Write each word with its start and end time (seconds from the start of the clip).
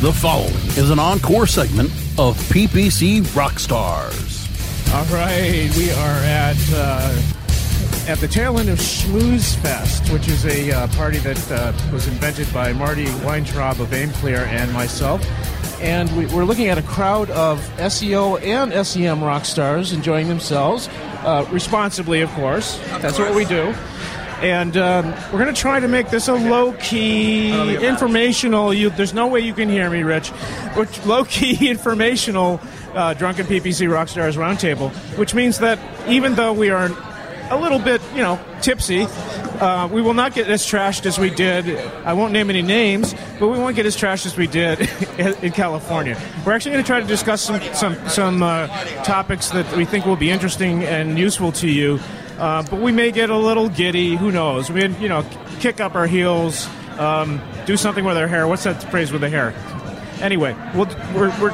The 0.00 0.12
following 0.12 0.54
is 0.76 0.90
an 0.90 1.00
encore 1.00 1.48
segment 1.48 1.90
of 2.18 2.38
PPC 2.52 3.20
Rockstars. 3.34 4.46
All 4.94 5.04
right, 5.06 5.68
we 5.76 5.90
are 5.90 6.18
at 6.22 6.56
uh, 6.72 7.20
at 8.06 8.18
the 8.18 8.28
tail 8.28 8.60
end 8.60 8.68
of 8.68 8.78
Schmooze 8.78 9.56
Fest, 9.56 10.08
which 10.12 10.28
is 10.28 10.46
a 10.46 10.70
uh, 10.70 10.86
party 10.94 11.18
that 11.18 11.50
uh, 11.50 11.72
was 11.92 12.06
invented 12.06 12.46
by 12.54 12.72
Marty 12.72 13.06
Weintraub 13.24 13.80
of 13.80 13.88
Aimclear 13.88 14.46
and 14.46 14.72
myself. 14.72 15.20
And 15.80 16.16
we, 16.16 16.26
we're 16.26 16.44
looking 16.44 16.68
at 16.68 16.78
a 16.78 16.82
crowd 16.82 17.28
of 17.30 17.58
SEO 17.78 18.40
and 18.40 18.86
SEM 18.86 19.24
rock 19.24 19.44
stars 19.44 19.92
enjoying 19.92 20.28
themselves, 20.28 20.88
uh, 21.24 21.44
responsibly, 21.50 22.20
of 22.20 22.30
course. 22.34 22.78
That's 23.00 23.18
what 23.18 23.34
we 23.34 23.44
do. 23.44 23.74
And 24.40 24.76
um, 24.76 25.06
we're 25.32 25.42
going 25.42 25.52
to 25.52 25.60
try 25.60 25.80
to 25.80 25.88
make 25.88 26.10
this 26.10 26.28
a 26.28 26.34
low 26.34 26.72
key, 26.74 27.74
informational. 27.84 28.72
You, 28.72 28.90
there's 28.90 29.12
no 29.12 29.26
way 29.26 29.40
you 29.40 29.52
can 29.52 29.68
hear 29.68 29.90
me, 29.90 30.04
Rich. 30.04 30.28
Which 30.76 31.04
low 31.04 31.24
key, 31.24 31.68
informational 31.70 32.60
uh, 32.94 33.14
drunken 33.14 33.46
PPC 33.46 33.88
Rockstars 33.88 34.36
roundtable, 34.36 34.90
which 35.18 35.34
means 35.34 35.58
that 35.58 35.78
even 36.08 36.34
though 36.34 36.52
we 36.52 36.70
are 36.70 36.88
a 37.50 37.58
little 37.58 37.78
bit, 37.78 38.00
you 38.12 38.22
know, 38.22 38.38
tipsy, 38.62 39.06
uh, 39.60 39.88
we 39.90 40.00
will 40.00 40.14
not 40.14 40.34
get 40.34 40.48
as 40.48 40.64
trashed 40.64 41.06
as 41.06 41.18
we 41.18 41.30
did. 41.30 41.76
I 42.04 42.12
won't 42.12 42.32
name 42.32 42.48
any 42.50 42.62
names, 42.62 43.14
but 43.40 43.48
we 43.48 43.58
won't 43.58 43.74
get 43.74 43.86
as 43.86 43.96
trashed 43.96 44.26
as 44.26 44.36
we 44.36 44.46
did 44.46 44.80
in 45.42 45.50
California. 45.52 46.20
We're 46.46 46.52
actually 46.52 46.72
going 46.72 46.84
to 46.84 46.86
try 46.86 47.00
to 47.00 47.06
discuss 47.06 47.42
some 47.42 47.60
some 47.74 48.08
some 48.08 48.42
uh, 48.42 48.68
topics 49.02 49.50
that 49.50 49.76
we 49.76 49.84
think 49.84 50.06
will 50.06 50.16
be 50.16 50.30
interesting 50.30 50.84
and 50.84 51.18
useful 51.18 51.50
to 51.52 51.68
you. 51.68 51.98
Uh, 52.38 52.62
but 52.62 52.80
we 52.80 52.92
may 52.92 53.10
get 53.10 53.30
a 53.30 53.36
little 53.36 53.68
giddy. 53.68 54.16
Who 54.16 54.30
knows? 54.30 54.70
We, 54.70 54.86
you 54.98 55.08
know, 55.08 55.28
kick 55.60 55.80
up 55.80 55.94
our 55.94 56.06
heels, 56.06 56.68
um, 56.98 57.40
do 57.66 57.76
something 57.76 58.04
with 58.04 58.16
our 58.16 58.28
hair. 58.28 58.46
What's 58.46 58.64
that 58.64 58.82
phrase 58.90 59.10
with 59.10 59.22
the 59.22 59.28
hair? 59.28 59.54
Anyway, 60.20 60.56
we'll, 60.74 60.86
we're, 61.14 61.30
we're 61.40 61.50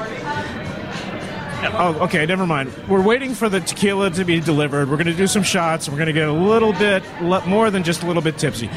Oh, 1.73 1.97
okay. 2.03 2.27
Never 2.27 2.47
mind. 2.47 2.73
We're 2.89 3.03
waiting 3.03 3.35
for 3.35 3.49
the 3.49 3.61
tequila 3.61 4.11
to 4.11 4.25
be 4.25 4.39
delivered. 4.41 4.91
We're 4.91 4.97
going 4.97 5.07
to 5.07 5.15
do 5.15 5.27
some 5.27 5.43
shots. 5.43 5.89
We're 5.89 5.97
going 5.97 6.09
to 6.09 6.12
get 6.12 6.29
a 6.29 6.33
little 6.33 6.73
bit 6.73 7.03
more 7.23 7.71
than 7.71 7.83
just 7.83 8.03
a 8.03 8.07
little 8.07 8.23
bit 8.23 8.37
tipsy. 8.37 8.69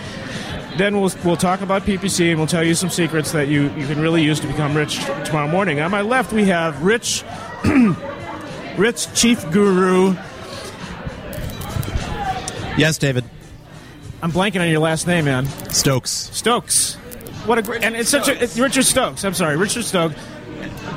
Then 0.78 1.02
we'll 1.02 1.12
we'll 1.26 1.38
talk 1.38 1.62
about 1.62 1.82
PPC 1.84 2.30
and 2.30 2.38
we'll 2.38 2.48
tell 2.48 2.64
you 2.64 2.76
some 2.76 2.90
secrets 2.90 3.32
that 3.32 3.48
you, 3.48 3.64
you 3.74 3.88
can 3.88 4.00
really 4.00 4.24
use 4.24 4.40
to 4.42 4.48
become 4.48 4.76
rich 4.76 5.04
tomorrow 5.26 5.48
morning. 5.48 5.80
On 5.82 5.92
my 5.92 6.02
left, 6.02 6.32
we 6.32 6.46
have 6.46 6.82
Rich, 6.84 7.24
Rich 8.78 9.14
Chief 9.14 9.50
Guru. 9.52 10.16
Yes, 12.78 12.98
David. 12.98 13.24
I'm 14.22 14.32
blanking 14.32 14.62
on 14.62 14.70
your 14.70 14.80
last 14.80 15.08
name, 15.08 15.26
man. 15.26 15.46
Stokes. 15.72 16.12
Stokes. 16.34 16.96
What 17.46 17.58
a 17.58 17.62
great 17.62 17.84
and 17.84 17.96
it's 17.96 18.10
such 18.10 18.28
a 18.28 18.44
it's 18.44 18.58
Richard 18.58 18.84
Stokes. 18.84 19.24
I'm 19.24 19.34
sorry, 19.34 19.56
Richard 19.58 19.84
Stokes. 19.86 20.16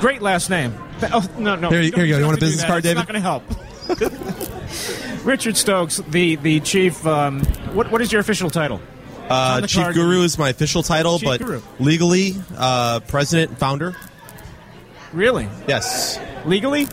Great 0.01 0.23
last 0.23 0.51
name. 0.51 0.75
Oh 1.13 1.27
no 1.39 1.55
no. 1.57 1.71
Here 1.71 1.81
you- 1.83 1.93
here 1.93 2.05
you 2.05 2.15
go. 2.15 2.19
You 2.19 2.27
want 2.27 2.41
a 2.41 2.41
have 2.41 2.41
to 2.41 2.47
do 2.47 2.47
business 2.47 2.65
card, 2.65 2.79
It's 2.85 2.89
David? 2.89 2.97
not 2.97 3.09
going 3.09 3.15
to 3.15 4.21
help. 4.41 5.25
Richard 5.25 5.57
Stokes, 5.57 5.99
the 6.09 6.37
the 6.37 6.61
chief. 6.61 7.07
Um, 7.07 7.41
what 7.75 7.91
what 7.91 8.01
is 8.01 8.11
your 8.13 8.21
official 8.21 8.51
title? 8.51 8.81
on 9.25 9.31
Uh, 9.31 9.61
the 9.61 9.67
Chief 9.69 9.83
card. 9.83 9.95
Guru 9.95 10.23
is 10.23 10.39
my 10.39 10.49
official 10.49 10.83
title, 10.83 11.19
Chief 11.19 11.29
but 11.29 11.41
Guru. 11.41 11.61
legally, 11.79 12.35
uh, 12.57 13.01
president 13.01 13.51
and 13.51 13.59
founder. 13.59 13.95
Really? 15.13 15.49
Yes. 15.69 16.19
Legally? 16.47 16.89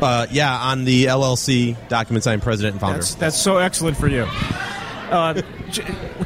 Uh, 0.00 0.26
yeah, 0.30 0.56
on 0.56 0.84
the 0.84 1.06
LLC 1.06 1.76
documents, 1.88 2.26
I'm 2.26 2.40
president 2.40 2.74
and 2.74 2.80
founder. 2.80 2.98
That's 2.98 3.14
that's 3.16 3.36
so 3.36 3.58
excellent 3.58 3.96
for 3.96 4.08
you. 4.08 4.26
Uh, 5.10 5.40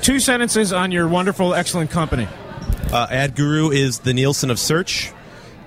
two 0.03 0.21
sentences 0.21 0.72
on 0.72 0.93
your 0.93 1.09
wonderful, 1.09 1.55
excellent 1.55 1.91
company. 1.91 2.28
Uh, 2.93 3.06
AdGooroo 3.06 3.75
is 3.75 4.00
the 4.00 4.12
Nielsen 4.12 4.50
of 4.50 4.59
search. 4.59 5.12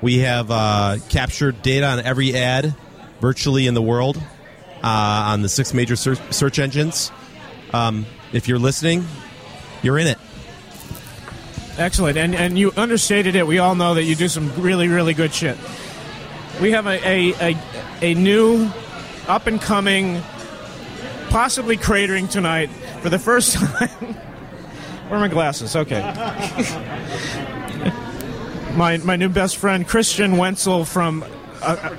We 0.02 0.20
have 0.20 0.52
uh, 0.52 0.98
captured 1.10 1.62
data 1.64 1.88
on 1.88 2.00
every 2.00 2.36
ad 2.36 2.76
virtually 3.22 3.66
in 3.66 3.74
the 3.74 3.82
world 3.82 4.18
uh, 4.84 5.32
on 5.32 5.42
the 5.42 5.50
six 5.50 5.74
major 5.74 5.96
search, 5.96 6.20
search 6.32 6.60
engines. 6.60 7.12
Um, 7.74 8.06
if 8.32 8.48
you're 8.48 8.60
listening, 8.60 9.06
you're 9.82 9.98
in 9.98 10.08
it. 10.08 10.20
Excellent, 11.78 12.18
and 12.18 12.36
and 12.36 12.58
you 12.58 12.72
understated 12.78 13.36
it. 13.36 13.48
We 13.48 13.60
all 13.60 13.76
know 13.76 13.96
that 13.96 14.04
you 14.04 14.16
do 14.16 14.28
some 14.28 14.54
really 14.62 14.88
really 14.88 15.14
good 15.14 15.34
shit. 15.34 15.58
We 16.62 16.72
have 16.72 16.88
a 16.88 17.06
a, 17.08 17.34
a, 17.54 17.58
a 18.02 18.14
new, 18.14 18.70
up 19.28 19.48
and 19.48 19.62
coming, 19.62 20.22
possibly 21.30 21.78
cratering 21.78 22.30
tonight 22.30 22.70
for 23.02 23.10
the 23.10 23.20
first 23.20 23.54
time. 23.56 23.90
Where 25.10 25.18
are 25.18 25.20
my 25.20 25.28
glasses? 25.28 25.76
Okay. 25.76 26.02
my 28.76 28.98
my 28.98 29.16
new 29.16 29.30
best 29.30 29.58
friend 29.58 29.88
Christian 29.88 30.38
Wenzel 30.38 30.86
from. 30.86 31.24
a- 31.62 31.96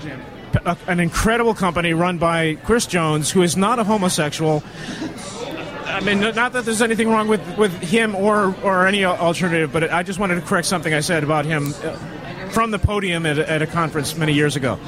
a- 0.64 0.76
an 0.86 1.00
incredible 1.00 1.52
company 1.54 1.92
run 1.92 2.16
by 2.16 2.54
Kris 2.64 2.86
Jones, 2.86 3.30
who 3.30 3.42
is 3.42 3.58
not 3.58 3.78
a 3.78 3.84
homosexual. 3.84 4.62
I 5.86 6.00
mean, 6.00 6.20
not 6.20 6.54
that 6.54 6.64
there's 6.64 6.80
anything 6.80 7.10
wrong 7.10 7.28
with, 7.28 7.42
with 7.58 7.72
him 7.82 8.14
or, 8.14 8.54
or 8.62 8.86
any 8.86 9.04
alternative, 9.04 9.70
but 9.70 9.92
I 9.92 10.02
just 10.02 10.18
wanted 10.18 10.36
to 10.36 10.40
correct 10.40 10.66
something 10.66 10.94
I 10.94 11.00
said 11.00 11.24
about 11.24 11.44
him 11.44 11.74
uh, 11.84 11.98
from 12.50 12.70
the 12.70 12.78
podium 12.78 13.26
at, 13.26 13.38
a- 13.38 13.50
at 13.50 13.62
a 13.62 13.66
conference 13.66 14.16
many 14.16 14.32
years 14.32 14.56
ago. 14.56 14.78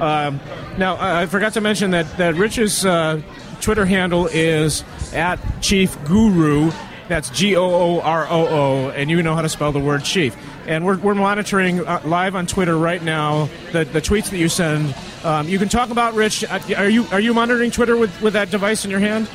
Um, 0.00 0.40
now, 0.78 0.96
I 1.00 1.26
forgot 1.26 1.54
to 1.54 1.60
mention 1.60 1.90
that, 1.90 2.16
that 2.18 2.34
Rich's 2.36 2.84
uh, 2.86 3.20
Twitter 3.60 3.84
handle 3.84 4.28
is 4.28 4.84
at 5.12 5.38
Chief 5.60 5.96
Gooroo. 6.00 6.72
That's 7.08 7.30
G 7.30 7.56
O 7.56 7.64
O 7.64 8.00
R 8.00 8.26
O 8.28 8.46
O, 8.46 8.90
and 8.90 9.10
you 9.10 9.22
know 9.22 9.34
how 9.34 9.40
to 9.42 9.48
spell 9.48 9.72
the 9.72 9.80
word 9.80 10.04
chief. 10.04 10.36
And 10.66 10.84
we're, 10.84 10.98
we're 10.98 11.14
monitoring 11.14 11.80
uh, 11.86 12.02
live 12.04 12.36
on 12.36 12.46
Twitter 12.46 12.76
right 12.76 13.02
now 13.02 13.48
the, 13.72 13.84
the 13.86 14.02
tweets 14.02 14.28
that 14.28 14.36
you 14.36 14.50
send. 14.50 14.94
Um, 15.24 15.48
you 15.48 15.58
can 15.58 15.70
talk 15.70 15.88
about 15.88 16.12
Rich. 16.14 16.44
Uh, 16.44 16.60
Are 16.76 16.88
you 16.88 17.06
are 17.10 17.18
you 17.20 17.32
monitoring 17.32 17.70
Twitter 17.70 17.96
with, 17.96 18.20
with 18.20 18.34
that 18.34 18.50
device 18.50 18.84
in 18.84 18.90
your 18.90 19.00
hand? 19.00 19.26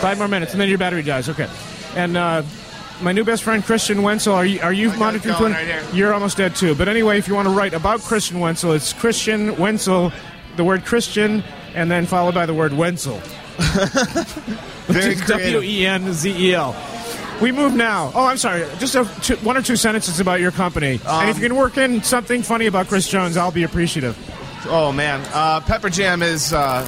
Five 0.00 0.16
more 0.18 0.26
minutes, 0.28 0.52
and 0.52 0.60
then 0.60 0.70
your 0.70 0.78
battery 0.78 1.02
dies. 1.02 1.28
Okay. 1.28 1.48
And 1.94 2.16
uh, 2.16 2.42
my 3.02 3.12
new 3.12 3.24
best 3.24 3.42
friend 3.42 3.64
Christian 3.64 4.02
Wenzel, 4.02 4.34
are 4.34 4.46
you 4.46 4.60
are 4.60 4.72
you 4.72 4.92
monitoring 4.96 5.52
right. 5.52 5.94
You're 5.94 6.14
almost 6.14 6.36
dead 6.36 6.54
too. 6.54 6.74
But 6.74 6.88
anyway, 6.88 7.18
if 7.18 7.28
you 7.28 7.34
want 7.34 7.48
to 7.48 7.54
write 7.54 7.74
about 7.74 8.00
Christian 8.00 8.40
Wenzel, 8.40 8.72
it's 8.72 8.92
Christian 8.92 9.56
Wenzel, 9.56 10.12
the 10.56 10.64
word 10.64 10.84
Christian, 10.84 11.42
and 11.74 11.90
then 11.90 12.06
followed 12.06 12.34
by 12.34 12.46
the 12.46 12.54
word 12.54 12.72
Wenzel. 12.72 13.18
Very 14.86 15.14
W. 15.14 15.60
E 15.62 15.86
N 15.86 16.12
Z 16.12 16.30
E 16.30 16.54
L. 16.54 16.76
We 17.40 17.50
move 17.50 17.74
now. 17.74 18.12
Oh, 18.14 18.24
I'm 18.26 18.36
sorry. 18.36 18.66
Just 18.78 18.94
a, 18.94 19.08
two, 19.20 19.34
one 19.36 19.56
or 19.56 19.62
two 19.62 19.74
sentences 19.74 20.20
about 20.20 20.40
your 20.40 20.52
company. 20.52 21.00
and 21.06 21.28
if 21.28 21.36
you 21.38 21.48
can 21.48 21.56
work 21.56 21.76
in 21.76 22.02
something 22.02 22.42
funny 22.42 22.66
about 22.66 22.86
Kris 22.86 23.08
Jones, 23.08 23.36
I'll 23.36 23.50
be 23.50 23.64
appreciative. 23.64 24.16
Oh 24.68 24.92
man, 24.92 25.20
uh, 25.32 25.60
Pepperjam 25.60 26.22
is. 26.22 26.52
Uh, 26.52 26.86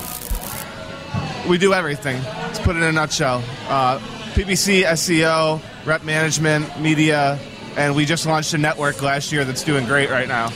we 1.49 1.59
do 1.59 1.75
everything. 1.75 2.23
Let's 2.23 2.61
put 2.61 2.77
it 2.77 2.79
in 2.79 2.85
a 2.85 2.93
nutshell. 2.93 3.43
Uh, 3.69 3.99
PPC, 4.35 4.85
SEO, 4.85 5.61
rep 5.85 6.03
management, 6.05 6.81
media, 6.81 7.39
and 7.77 7.95
we 7.95 8.05
just 8.05 8.27
launched 8.27 8.55
a 8.55 8.59
network 8.59 9.03
last 9.03 9.33
year 9.33 9.45
that's 9.45 9.63
doing 9.65 9.87
great 9.87 10.11
right 10.11 10.29
now. 10.29 10.51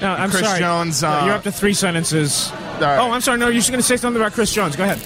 No, 0.00 0.08
I'm 0.12 0.30
Kris 0.30 0.42
sorry. 0.42 0.58
Jones, 0.58 1.02
uh, 1.02 1.22
you're 1.26 1.34
up 1.34 1.42
to 1.42 1.52
three 1.52 1.74
sentences. 1.74 2.50
right. 2.80 2.98
Oh, 2.98 3.10
I'm 3.10 3.20
sorry. 3.20 3.38
No, 3.38 3.46
you're 3.48 3.54
just 3.56 3.70
going 3.70 3.80
to 3.80 3.86
say 3.86 3.96
something 3.98 4.20
about 4.20 4.32
Kris 4.32 4.52
Jones. 4.52 4.74
Go 4.76 4.84
ahead. 4.84 4.98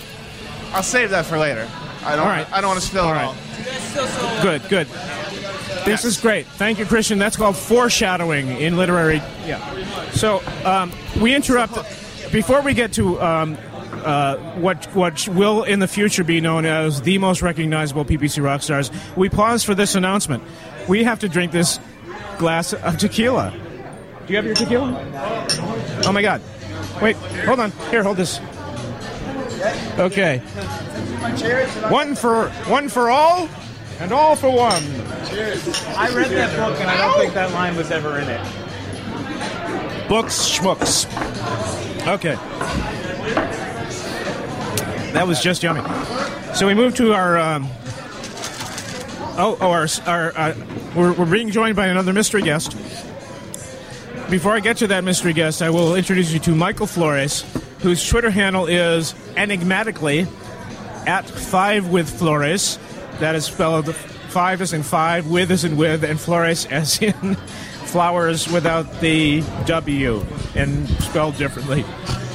I'll 0.72 0.82
save 0.84 1.10
that 1.10 1.24
for 1.26 1.36
later. 1.36 1.68
I 2.04 2.16
don't. 2.16 2.20
All 2.20 2.26
right. 2.26 2.50
I 2.52 2.60
don't 2.60 2.68
want 2.68 2.80
to 2.80 2.86
spill 2.86 3.04
All 3.04 3.10
it 3.10 3.16
right. 3.16 3.24
all. 3.24 4.42
Good, 4.42 4.68
good. 4.68 4.86
This 5.84 6.04
is 6.04 6.20
great. 6.20 6.46
Thank 6.46 6.78
you, 6.78 6.86
Christian. 6.86 7.18
That's 7.18 7.36
called 7.36 7.56
foreshadowing 7.56 8.48
in 8.48 8.76
literary. 8.76 9.16
Yeah. 9.46 10.10
So 10.12 10.42
um, 10.64 10.92
we 11.20 11.34
interrupt 11.34 11.74
before 12.32 12.62
we 12.62 12.72
get 12.72 12.92
to 12.94 13.20
um, 13.20 13.58
uh, 14.04 14.36
what 14.56 14.84
what 14.94 15.26
will 15.28 15.62
in 15.64 15.78
the 15.78 15.88
future 15.88 16.24
be 16.24 16.40
known 16.40 16.64
as 16.66 17.02
the 17.02 17.18
most 17.18 17.42
recognizable 17.42 18.04
PPC 18.04 18.42
rock 18.42 18.62
stars. 18.62 18.90
We 19.16 19.28
pause 19.28 19.64
for 19.64 19.74
this 19.74 19.94
announcement. 19.94 20.42
We 20.88 21.04
have 21.04 21.20
to 21.20 21.28
drink 21.28 21.52
this 21.52 21.80
glass 22.38 22.72
of 22.72 22.98
tequila. 22.98 23.52
Do 24.26 24.32
you 24.32 24.36
have 24.36 24.46
your 24.46 24.54
tequila? 24.54 25.46
Oh 26.06 26.12
my 26.12 26.22
God! 26.22 26.42
Wait, 27.02 27.16
hold 27.16 27.60
on. 27.60 27.70
Here, 27.90 28.02
hold 28.02 28.16
this. 28.16 28.40
Okay. 29.98 30.38
One 31.88 32.14
for 32.14 32.50
one 32.66 32.88
for 32.88 33.10
all. 33.10 33.48
And 34.00 34.12
all 34.12 34.34
for 34.34 34.50
one. 34.50 34.82
Cheers. 35.28 35.86
I 35.96 36.12
read 36.14 36.30
that 36.32 36.56
book 36.58 36.80
and 36.80 36.90
I 36.90 36.96
don't 36.96 37.16
think 37.16 37.32
that 37.34 37.52
line 37.52 37.76
was 37.76 37.92
ever 37.92 38.18
in 38.18 38.28
it. 38.28 40.08
Books, 40.08 40.58
schmooks. 40.58 41.06
Okay. 42.06 42.36
That 45.14 45.28
was 45.28 45.40
just 45.40 45.62
yummy. 45.62 45.80
So 46.54 46.66
we 46.66 46.74
move 46.74 46.96
to 46.96 47.14
our. 47.14 47.38
Um, 47.38 47.68
oh, 49.38 49.56
oh, 49.60 49.70
our. 49.70 49.86
our 50.06 50.36
uh, 50.36 50.54
we're, 50.96 51.12
we're 51.12 51.30
being 51.30 51.50
joined 51.50 51.76
by 51.76 51.86
another 51.86 52.12
mystery 52.12 52.42
guest. 52.42 52.72
Before 54.28 54.50
I 54.52 54.58
get 54.58 54.78
to 54.78 54.88
that 54.88 55.04
mystery 55.04 55.32
guest, 55.32 55.62
I 55.62 55.70
will 55.70 55.94
introduce 55.94 56.32
you 56.32 56.40
to 56.40 56.54
Michael 56.56 56.88
Flores, 56.88 57.44
whose 57.78 58.04
Twitter 58.04 58.28
handle 58.28 58.66
is 58.66 59.14
enigmatically 59.36 60.26
at 61.06 61.30
five 61.30 61.90
with 61.90 62.10
Flores. 62.10 62.80
That 63.20 63.36
is 63.36 63.44
spelled 63.44 63.94
five 63.94 64.60
as 64.60 64.72
in 64.72 64.82
five, 64.82 65.28
with 65.28 65.52
as 65.52 65.62
in 65.62 65.76
with, 65.76 66.02
and 66.02 66.18
Flores 66.18 66.66
as 66.66 67.00
in 67.02 67.36
flowers 67.86 68.50
without 68.50 69.00
the 69.00 69.44
W 69.66 70.26
and 70.56 70.88
spelled 70.88 71.36
differently. 71.36 71.84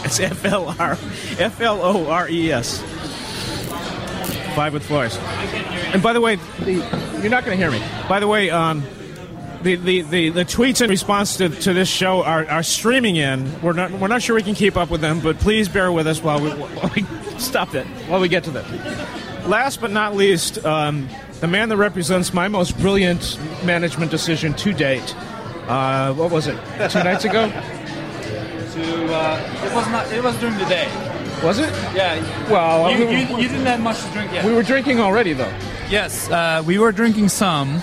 It's 0.04 0.19
F 0.19 0.46
L 0.46 0.75
R 0.80 0.98
F 1.38 1.62
L 1.62 1.81
O 1.81 2.07
R 2.10 2.30
E 2.30 2.51
S. 2.51 2.81
Five 4.56 4.74
with 4.74 4.84
Flores. 4.86 5.18
And 5.94 6.01
by 6.01 6.13
the 6.13 6.22
way, 6.22 6.36
the, 6.36 6.74
you're 7.22 7.30
not 7.30 7.46
going 7.46 7.57
to 7.57 7.63
hear 7.63 7.72
me. 7.72 7.81
By 8.07 8.19
the 8.19 8.28
way, 8.28 8.50
um, 8.50 8.84
the, 9.62 9.75
the, 9.75 10.01
the, 10.01 10.30
the 10.30 10.46
tweets 10.46 10.81
in 10.81 10.90
response 10.90 11.38
to, 11.38 11.50
to 11.50 11.74
this 11.74 11.90
show 11.90 12.24
are, 12.24 12.46
are 12.48 12.63
streaming 12.63 13.18
in. 13.18 13.62
We're 13.62 13.74
not 13.74 13.92
we're 13.92 14.07
not 14.07 14.22
sure 14.22 14.36
we 14.36 14.44
can 14.44 14.56
keep 14.56 14.78
up 14.78 14.90
with 14.90 15.01
them, 15.01 15.19
but 15.19 15.38
please 15.40 15.69
bear 15.69 15.92
with 15.92 16.07
us 16.07 16.24
while 16.24 16.42
we, 16.42 16.50
while 16.50 16.92
we 16.96 17.06
stop 17.40 17.75
it 17.75 17.86
while 18.07 18.19
we 18.19 18.30
get 18.30 18.44
to 18.46 18.51
them. 18.51 18.66
Last 19.50 19.81
but 19.81 19.92
not 19.92 20.16
least, 20.16 20.63
um, 20.66 21.10
the 21.40 21.48
man 21.48 21.69
that 21.69 21.78
represents 21.78 22.34
my 22.34 22.48
most 22.48 22.78
brilliant 22.80 23.40
management 23.63 24.12
decision 24.12 24.54
to 24.56 24.74
date. 24.74 25.16
Uh, 25.68 26.13
what 26.13 26.31
was 26.31 26.48
it? 26.48 26.57
Two 26.90 27.04
nights 27.04 27.25
ago? 27.25 27.48
To 28.83 29.13
uh, 29.13 29.65
it 29.65 29.73
was 29.73 29.87
not. 29.89 30.11
It 30.11 30.23
was 30.23 30.35
during 30.39 30.57
the 30.57 30.65
day. 30.65 30.87
Was 31.43 31.59
it? 31.59 31.69
Yeah. 31.95 32.19
Well, 32.49 32.91
you, 32.91 33.05
we- 33.07 33.11
you, 33.13 33.37
you 33.43 33.47
didn't 33.49 33.65
have 33.65 33.79
much 33.79 34.01
to 34.03 34.09
drink 34.11 34.31
yet. 34.33 34.45
We 34.45 34.53
were 34.53 34.63
drinking 34.63 34.99
already, 34.99 35.33
though. 35.33 35.51
yes, 35.89 36.29
uh, 36.29 36.63
we 36.65 36.77
were 36.79 36.91
drinking 36.91 37.29
some. 37.29 37.81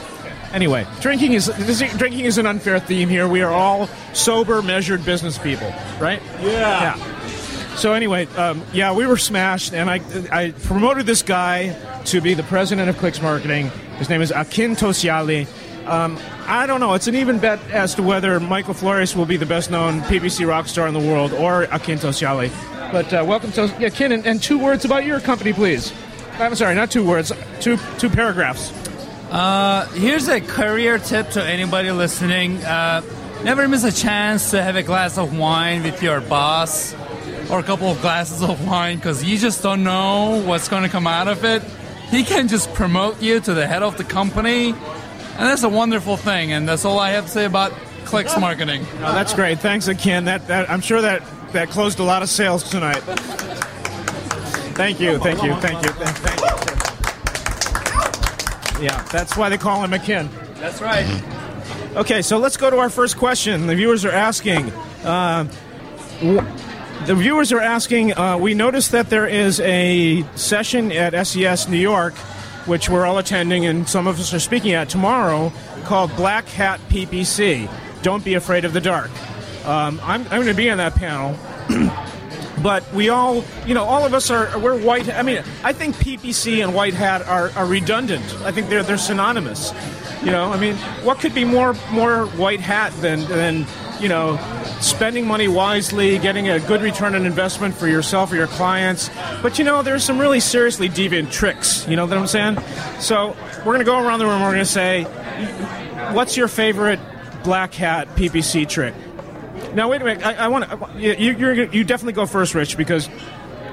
Anyway, 0.53 0.87
drinking 1.01 1.33
is 1.33 1.47
this, 1.47 1.81
drinking 1.97 2.25
is 2.25 2.39
an 2.39 2.47
unfair 2.47 2.79
theme 2.79 3.09
here. 3.09 3.27
We 3.29 3.43
are 3.43 3.51
all 3.53 3.89
sober, 4.15 4.63
measured 4.63 5.05
business 5.05 5.37
people, 5.39 5.69
right? 6.01 6.23
Yeah. 6.41 6.97
Yeah. 6.97 7.77
So 7.77 7.93
anyway, 7.93 8.27
um, 8.37 8.63
yeah, 8.73 8.95
we 8.95 9.07
were 9.07 9.19
smashed, 9.19 9.75
and 9.75 9.91
I 9.91 10.01
I 10.33 10.51
promoted 10.53 11.05
this 11.07 11.23
guy 11.23 11.77
to 12.07 12.21
be 12.23 12.33
the 12.35 12.43
president 12.45 12.89
of 12.89 12.97
Clix 12.97 13.21
Marketing. 13.21 13.71
His 13.99 14.09
name 14.09 14.23
is 14.23 14.31
Akin 14.31 14.77
Tosiali. 14.77 15.47
Um, 15.87 16.19
I 16.47 16.67
don't 16.67 16.81
know. 16.81 16.95
It's 16.95 17.07
an 17.07 17.15
even 17.15 17.39
bet 17.39 17.61
as 17.71 17.95
to 17.95 18.03
whether 18.03 18.41
Michael 18.41 18.75
Flores 18.75 19.15
will 19.15 19.27
be 19.27 19.37
the 19.37 19.47
best 19.47 19.71
known 19.71 20.01
PPC 20.03 20.47
rock 20.47 20.67
star 20.67 20.89
in 20.89 20.95
the 20.95 21.01
world 21.01 21.33
or 21.33 21.65
Akin 21.65 21.99
Tosiali. 21.99 22.51
But 22.93 23.13
uh, 23.13 23.25
welcome 23.27 23.53
to 23.53 23.67
yeah, 23.79 23.89
Akin, 23.89 24.13
and, 24.13 24.27
and 24.27 24.43
two 24.43 24.59
words 24.59 24.85
about 24.85 25.05
your 25.05 25.21
company, 25.21 25.53
please. 25.53 25.93
I'm 26.39 26.55
sorry, 26.55 26.75
not 26.75 26.91
two 26.91 27.07
words, 27.07 27.33
two 27.61 27.79
two 27.99 28.11
paragraphs. 28.11 28.71
Here's 29.95 30.29
a 30.29 30.41
career 30.41 30.99
tip 30.99 31.31
to 31.31 31.45
anybody 31.45 31.91
listening. 31.91 32.63
Uh, 32.65 33.03
never 33.45 33.67
miss 33.69 33.85
a 33.85 33.93
chance 33.93 34.51
to 34.51 34.63
have 34.63 34.77
a 34.77 34.83
glass 34.83 35.19
of 35.19 35.37
wine 35.37 35.83
with 35.83 36.03
your 36.03 36.21
boss 36.21 36.95
or 37.51 37.61
a 37.61 37.63
couple 37.63 37.89
of 37.89 38.01
glasses 38.01 38.43
of 38.43 38.67
wine 38.67 38.97
because 38.97 39.25
you 39.25 39.39
just 39.39 39.63
don't 39.63 39.85
know 39.85 40.43
what's 40.47 40.69
going 40.69 40.83
to 40.83 40.89
come 40.89 41.07
out 41.07 41.29
of 41.29 41.45
it. 41.45 41.63
He 42.11 42.25
can 42.25 42.49
just 42.49 42.73
promote 42.75 43.21
you 43.21 43.41
to 43.41 43.55
the 43.55 43.67
head 43.67 43.83
of 43.83 43.97
the 43.97 44.05
company, 44.05 44.75
and 45.39 45.49
that's 45.49 45.63
a 45.63 45.69
wonderful 45.69 46.17
thing. 46.17 46.53
And 46.53 46.69
that's 46.69 46.85
all 46.85 46.99
I 46.99 47.11
have 47.11 47.27
to 47.27 47.31
say 47.31 47.45
about 47.45 47.73
Clix 48.05 48.39
Marketing. 48.39 48.85
Oh, 48.97 49.13
that's 49.13 49.35
great. 49.35 49.59
Thanks, 49.61 49.89
Akin. 49.89 50.25
That, 50.27 50.47
that 50.49 50.71
I'm 50.71 50.81
sure 50.81 51.01
that 51.03 51.23
that 51.53 51.71
closed 51.71 51.99
a 51.99 52.03
lot 52.05 52.23
of 52.23 52.29
sales 52.29 52.69
tonight. 52.69 53.03
Thank 54.77 55.01
you, 55.01 55.19
thank 55.19 55.43
you, 55.43 55.55
thank 55.57 55.83
you, 55.85 55.91
thank 55.93 56.41
you. 56.41 56.47
Yeah, 58.85 59.03
that's 59.11 59.37
why 59.37 59.49
they 59.49 59.57
call 59.57 59.83
him 59.83 59.95
Akin. 59.95 60.29
That's 60.57 60.83
right. 60.83 61.07
Okay, 61.97 62.21
so 62.21 62.37
let's 62.37 62.59
go 62.59 62.69
to 62.69 62.77
our 62.77 62.91
first 62.91 63.17
question. 63.17 63.67
The 63.67 63.75
viewers 63.75 64.05
are 64.05 64.13
asking. 64.13 64.71
Uh, 65.03 65.45
w- 66.21 66.45
the 67.07 67.15
viewers 67.15 67.53
are 67.53 67.61
asking. 67.61 68.13
Uh, 68.17 68.37
we 68.37 68.53
noticed 68.53 68.93
that 68.93 69.09
there 69.09 69.27
is 69.27 69.61
a 69.61 70.25
session 70.35 70.93
at 70.93 71.27
SES 71.27 71.69
New 71.69 71.79
York, 71.79 72.15
which 72.67 72.89
we're 72.89 73.07
all 73.07 73.19
attending, 73.19 73.67
and 73.67 73.89
some 73.89 74.07
of 74.07 74.19
us 74.19 74.35
are 74.35 74.41
speaking 74.41 74.73
at 74.73 74.89
tomorrow, 74.89 75.53
called 75.85 76.15
Black 76.17 76.47
Hat 76.49 76.81
PPC. 76.89 77.71
Don't 78.03 78.25
be 78.25 78.35
afraid 78.35 78.65
of 78.65 78.73
the 78.73 78.81
dark. 78.81 79.11
Um, 79.67 80.01
I'm, 80.03 80.23
I'm 80.23 80.43
going 80.43 80.47
to 80.47 80.55
be 80.55 80.71
on 80.71 80.79
that 80.79 80.95
panel. 80.95 81.37
but 82.63 82.93
we 82.93 83.09
all, 83.09 83.45
you 83.67 83.75
know, 83.75 83.85
all 83.85 84.05
of 84.05 84.15
us 84.15 84.31
are 84.31 84.59
we're 84.59 84.79
white. 84.79 85.09
I 85.09 85.23
mean, 85.23 85.43
I 85.65 85.73
think 85.73 85.97
PPC 85.97 86.63
and 86.63 86.75
white 86.75 86.95
hat 86.95 87.23
are, 87.27 87.51
are 87.51 87.67
redundant. 87.67 88.25
I 88.43 88.53
think 88.53 88.69
they're 88.69 88.83
they're 88.83 88.99
synonymous. 88.99 89.73
You 90.23 90.31
know, 90.31 90.53
I 90.53 90.59
mean, 90.59 90.77
what 91.05 91.19
could 91.19 91.35
be 91.35 91.45
more 91.45 91.75
more 91.91 92.27
white 92.27 92.61
hat 92.61 92.93
than 93.01 93.21
than 93.27 93.67
you 94.01 94.09
know, 94.09 94.37
spending 94.81 95.27
money 95.27 95.49
wisely, 95.49 96.19
getting 96.19 96.49
a 96.49 96.61
good 96.61 96.83
return 96.83 97.15
on 97.15 97.27
investment 97.27 97.75
for 97.75 97.89
yourself 97.89 98.33
or 98.33 98.37
your 98.37 98.47
clients. 98.47 99.11
But 99.43 99.59
you 99.59 99.65
know, 99.65 99.83
there's 99.83 100.05
some 100.05 100.19
really 100.19 100.41
seriously 100.41 100.89
deviant 100.89 101.31
tricks. 101.33 101.87
You 101.89 101.97
know 101.97 102.07
what 102.07 102.17
I'm 102.17 102.27
saying? 102.27 102.59
So 103.01 103.37
we're 103.65 103.73
gonna 103.73 103.85
go 103.85 103.99
around 103.99 104.19
the 104.19 104.27
room. 104.27 104.43
We're 104.43 104.53
gonna 104.53 104.65
say, 104.65 105.05
what's 106.13 106.37
your 106.37 106.49
favorite 106.49 107.01
black 107.45 107.75
hat 107.75 108.09
PPC 108.17 108.69
trick? 108.69 108.95
Now 109.75 109.91
wait 109.91 110.01
a 110.01 110.05
minute. 110.05 110.25
I, 110.25 110.35
I 110.35 110.49
want 110.49 110.69
to. 110.69 110.99
You, 110.99 111.67
you 111.71 111.85
definitely 111.85 112.15
go 112.15 112.27
first, 112.27 112.55
Rich, 112.55 112.77
because 112.77 113.09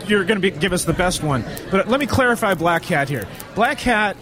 you're 0.07 0.23
going 0.23 0.41
to 0.41 0.51
give 0.51 0.73
us 0.73 0.85
the 0.85 0.94
best 0.94 1.23
one. 1.23 1.45
But 1.71 1.88
let 1.88 1.99
me 1.99 2.06
clarify 2.06 2.53
Black 2.53 2.83
Hat 2.85 3.09
here. 3.09 3.25
Black 3.56 3.79
Hat 3.79 4.17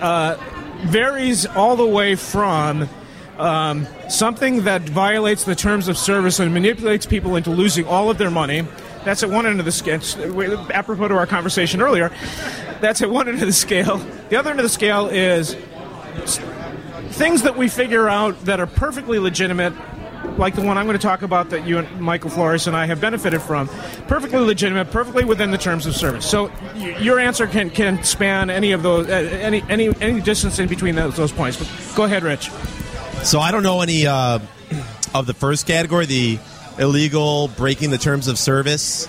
uh, 0.00 0.36
varies 0.84 1.46
all 1.46 1.76
the 1.76 1.86
way 1.86 2.14
from 2.14 2.88
um, 3.38 3.86
something 4.08 4.64
that 4.64 4.82
violates 4.82 5.44
the 5.44 5.54
terms 5.54 5.88
of 5.88 5.98
service 5.98 6.40
and 6.40 6.52
manipulates 6.54 7.06
people 7.06 7.36
into 7.36 7.50
losing 7.50 7.86
all 7.86 8.10
of 8.10 8.18
their 8.18 8.30
money. 8.30 8.66
That's 9.04 9.22
at 9.22 9.30
one 9.30 9.46
end 9.46 9.60
of 9.60 9.64
the 9.64 9.72
scale. 9.72 10.00
Apropos 10.72 11.08
to 11.08 11.14
our 11.14 11.26
conversation 11.26 11.80
earlier, 11.80 12.10
that's 12.80 13.02
at 13.02 13.10
one 13.10 13.28
end 13.28 13.40
of 13.40 13.46
the 13.46 13.52
scale. 13.52 13.98
The 14.30 14.36
other 14.36 14.50
end 14.50 14.58
of 14.58 14.64
the 14.64 14.68
scale 14.70 15.06
is 15.06 15.54
things 17.10 17.42
that 17.42 17.56
we 17.56 17.68
figure 17.68 18.08
out 18.08 18.44
that 18.46 18.58
are 18.58 18.66
perfectly 18.66 19.18
legitimate, 19.18 19.72
like 20.38 20.54
the 20.54 20.62
one 20.62 20.76
I'm 20.76 20.86
going 20.86 20.98
to 20.98 21.02
talk 21.02 21.22
about 21.22 21.50
that 21.50 21.66
you 21.66 21.78
and 21.78 22.00
Michael 22.00 22.30
Flores 22.30 22.66
and 22.66 22.76
I 22.76 22.86
have 22.86 23.00
benefited 23.00 23.40
from, 23.40 23.68
perfectly 24.08 24.40
legitimate, 24.40 24.90
perfectly 24.90 25.24
within 25.24 25.50
the 25.50 25.58
terms 25.58 25.86
of 25.86 25.94
service. 25.94 26.26
So 26.28 26.50
your 26.74 27.20
answer 27.20 27.46
can, 27.46 27.70
can 27.70 28.02
span 28.02 28.50
any 28.50 28.72
of 28.72 28.82
those, 28.82 29.06
uh, 29.08 29.12
any 29.12 29.62
any 29.68 29.94
any 30.00 30.20
distance 30.20 30.58
in 30.58 30.68
between 30.68 30.96
those, 30.96 31.16
those 31.16 31.32
points. 31.32 31.58
But 31.58 31.96
go 31.96 32.04
ahead, 32.04 32.22
Rich. 32.24 32.50
So 33.22 33.40
I 33.40 33.50
don't 33.50 33.62
know 33.62 33.80
any 33.80 34.06
uh, 34.06 34.38
of 35.14 35.26
the 35.26 35.34
first 35.34 35.66
category, 35.66 36.06
the 36.06 36.38
illegal 36.78 37.48
breaking 37.48 37.90
the 37.90 37.98
terms 37.98 38.28
of 38.28 38.38
service 38.38 39.08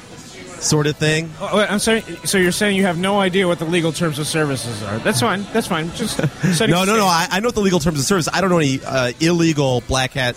sort 0.64 0.88
of 0.88 0.98
thing. 0.98 1.32
Oh, 1.40 1.58
wait, 1.58 1.72
I'm 1.72 1.80
sorry. 1.80 2.02
So 2.26 2.38
you're 2.38 2.52
saying 2.52 2.76
you 2.76 2.84
have 2.84 2.98
no 2.98 3.20
idea 3.20 3.48
what 3.48 3.60
the 3.60 3.66
legal 3.66 3.92
terms 3.92 4.18
of 4.20 4.26
services 4.28 4.82
are? 4.84 4.98
That's 5.00 5.20
fine. 5.20 5.46
That's 5.54 5.68
fine. 5.68 5.92
Just 5.92 6.20
No, 6.62 6.84
no, 6.84 6.98
no. 6.98 7.06
I, 7.06 7.28
I 7.30 7.40
know 7.40 7.52
the 7.52 7.60
legal 7.60 7.80
terms 7.80 8.00
of 8.00 8.06
service. 8.06 8.28
I 8.32 8.42
don't 8.42 8.50
know 8.50 8.58
any 8.58 8.80
uh, 8.84 9.12
illegal 9.20 9.82
black 9.88 10.14
hat 10.14 10.36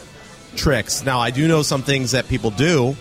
tricks. 0.57 1.05
Now, 1.05 1.21
I 1.21 1.31
do 1.31 1.49
know 1.49 1.63
some 1.63 1.83
things 1.83 2.11
that 2.11 2.29
people 2.29 2.51
do, 2.51 2.97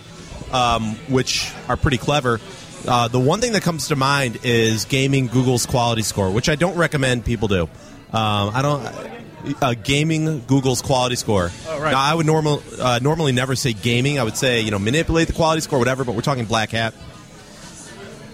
um, 0.52 0.94
which 1.08 1.52
are 1.68 1.76
pretty 1.76 1.98
clever. 1.98 2.40
Uh, 2.88 3.08
the 3.08 3.20
one 3.20 3.40
thing 3.40 3.52
that 3.52 3.62
comes 3.62 3.88
to 3.88 3.96
mind 3.96 4.38
is 4.42 4.86
gaming 4.86 5.26
Google's 5.26 5.66
quality 5.66 6.02
score, 6.02 6.30
which 6.30 6.48
I 6.48 6.54
don't 6.54 6.76
recommend 6.76 7.26
people 7.26 7.48
do. 7.48 7.64
Um, 7.64 8.50
I 8.54 8.62
don't. 8.62 9.19
Uh, 9.60 9.74
gaming 9.74 10.44
Google's 10.46 10.82
quality 10.82 11.16
score. 11.16 11.50
Oh, 11.66 11.80
right. 11.80 11.92
Now, 11.92 12.00
I 12.00 12.14
would 12.14 12.26
normal, 12.26 12.62
uh, 12.78 12.98
normally 13.02 13.32
never 13.32 13.56
say 13.56 13.72
gaming. 13.72 14.18
I 14.18 14.24
would 14.24 14.36
say 14.36 14.60
you 14.60 14.70
know 14.70 14.78
manipulate 14.78 15.28
the 15.28 15.32
quality 15.32 15.60
score, 15.60 15.78
whatever. 15.78 16.04
But 16.04 16.14
we're 16.14 16.20
talking 16.20 16.44
black 16.44 16.70
hat. 16.70 16.94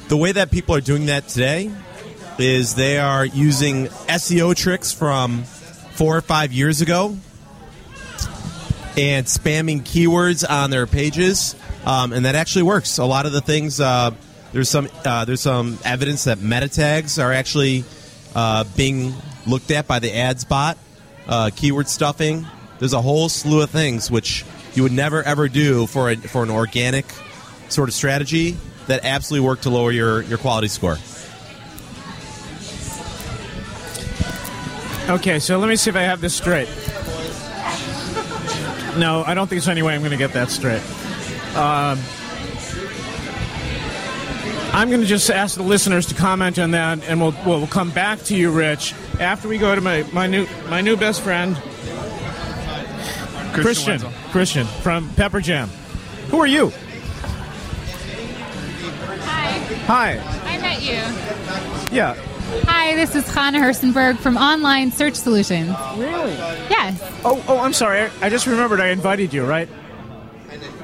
The 0.09 0.17
way 0.17 0.33
that 0.33 0.51
people 0.51 0.75
are 0.75 0.81
doing 0.81 1.07
that 1.07 1.29
today 1.29 1.71
is 2.39 2.75
they 2.75 2.99
are 2.99 3.25
using 3.25 3.87
SEO 3.87 4.55
tricks 4.55 4.93
from 4.93 5.45
four 5.45 6.17
or 6.17 6.21
five 6.21 6.53
years 6.53 6.81
ago 6.81 7.17
and 8.97 9.27
spamming 9.27 9.83
keywords 9.83 10.49
on 10.49 10.71
their 10.71 10.87
pages, 10.87 11.55
um, 11.85 12.13
and 12.13 12.25
that 12.25 12.35
actually 12.35 12.63
works. 12.63 12.99
A 12.99 13.05
lot 13.05 13.27
of 13.27 13.33
the 13.33 13.41
things 13.41 13.81
uh, 13.81 14.11
there's 14.53 14.69
some 14.69 14.89
uh, 15.05 15.25
there's 15.25 15.41
some 15.41 15.79
evidence 15.85 16.25
that 16.25 16.41
meta 16.41 16.69
tags 16.69 17.19
are 17.19 17.33
actually 17.33 17.85
uh, 18.35 18.65
being 18.77 19.15
looked 19.47 19.71
at 19.71 19.87
by 19.87 19.99
the 19.99 20.17
ads 20.17 20.45
bot, 20.45 20.79
uh, 21.28 21.50
keyword 21.54 21.88
stuffing. 21.88 22.47
There's 22.78 22.92
a 22.92 23.02
whole 23.02 23.28
slew 23.28 23.62
of 23.62 23.71
things 23.71 24.11
which 24.11 24.45
you 24.75 24.83
would 24.83 24.92
never 24.92 25.23
ever 25.23 25.49
do 25.49 25.87
for 25.87 26.11
a, 26.11 26.16
for 26.16 26.42
an 26.42 26.50
organic 26.50 27.06
sort 27.68 27.88
of 27.88 27.95
strategy 27.95 28.56
that 28.87 29.04
absolutely 29.04 29.47
work 29.47 29.62
to 29.62 29.71
lower 29.71 29.90
your, 29.90 30.23
your 30.23 30.38
quality 30.38 30.68
score. 30.68 30.99
Okay, 35.09 35.38
so 35.38 35.59
let 35.59 35.68
me 35.68 35.76
see 35.76 35.90
if 35.90 35.97
I 35.97 36.02
have 36.02 36.21
this 36.21 36.35
straight. 36.35 36.68
No, 38.99 39.23
I 39.25 39.35
don't 39.35 39.47
think 39.47 39.62
there's 39.62 39.68
any 39.68 39.83
way 39.83 39.95
I'm 39.95 40.00
going 40.00 40.11
to 40.11 40.16
get 40.16 40.33
that 40.33 40.50
straight. 40.50 40.83
Um, 41.54 41.99
I'm 44.76 44.90
going 44.90 45.00
to 45.00 45.06
just 45.06 45.30
ask 45.30 45.56
the 45.56 45.62
listeners 45.62 46.04
to 46.09 46.14
comment 46.14 46.59
on 46.59 46.73
that, 46.73 47.02
and 47.04 47.18
we'll 47.18 47.35
we'll 47.47 47.66
come 47.66 47.90
back 47.90 48.18
to 48.25 48.37
you, 48.37 48.50
Rich, 48.50 48.92
after 49.18 49.49
we 49.49 49.56
go 49.56 49.75
to 49.75 49.80
my, 49.80 50.02
my 50.12 50.26
new 50.26 50.47
my 50.68 50.83
new 50.83 50.99
best 50.99 51.23
friend, 51.23 51.56
Christian 53.54 53.92
Wenzel. 53.92 54.12
Christian 54.33 54.66
from 54.66 55.09
Pepperjam. 55.11 55.68
Who 56.28 56.38
are 56.40 56.47
you? 56.47 56.68
Hi, 59.25 59.52
Hi. 59.87 60.18
I 60.45 60.59
met 60.61 60.83
you. 60.83 61.97
Yeah. 61.97 62.14
Hi, 62.66 62.95
this 62.97 63.14
is 63.14 63.26
Hannah 63.33 63.61
Hersenberg 63.61 64.18
from 64.18 64.37
Online 64.37 64.92
Search 64.92 65.14
Solutions. 65.14 65.71
Really? 65.97 66.33
Yes. 66.68 67.00
Oh, 67.25 67.42
oh, 67.49 67.61
I'm 67.61 67.73
sorry. 67.73 68.02
I, 68.02 68.11
I 68.21 68.28
just 68.28 68.47
remembered 68.47 68.80
I 68.83 68.88
invited 68.88 69.33
you, 69.33 69.47
right? 69.47 69.71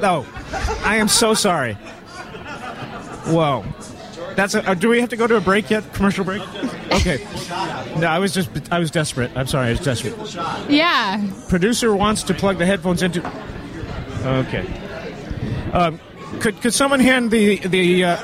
Oh, 0.00 0.26
I 0.82 0.96
am 0.96 1.08
so 1.08 1.34
sorry. 1.34 1.76
Whoa. 3.26 3.64
That's 4.34 4.54
a, 4.54 4.70
uh, 4.70 4.74
do 4.74 4.88
we 4.88 5.00
have 5.00 5.10
to 5.10 5.16
go 5.16 5.26
to 5.26 5.36
a 5.36 5.40
break 5.40 5.70
yet? 5.70 5.92
Commercial 5.94 6.24
break? 6.24 6.42
Okay. 6.92 7.26
No, 7.98 8.06
I 8.06 8.18
was 8.18 8.32
just 8.32 8.50
I 8.72 8.78
was 8.78 8.90
desperate. 8.90 9.30
I'm 9.36 9.46
sorry, 9.46 9.68
I 9.68 9.70
was 9.70 9.80
desperate. 9.80 10.14
Yeah. 10.70 11.22
Producer 11.48 11.94
wants 11.94 12.22
to 12.24 12.34
plug 12.34 12.58
the 12.58 12.66
headphones 12.66 13.02
into. 13.02 13.20
Okay. 14.24 14.66
Um, 15.72 16.00
could 16.40 16.60
could 16.60 16.72
someone 16.72 17.00
hand 17.00 17.30
the 17.30 17.56
the 17.56 18.04
uh, 18.04 18.16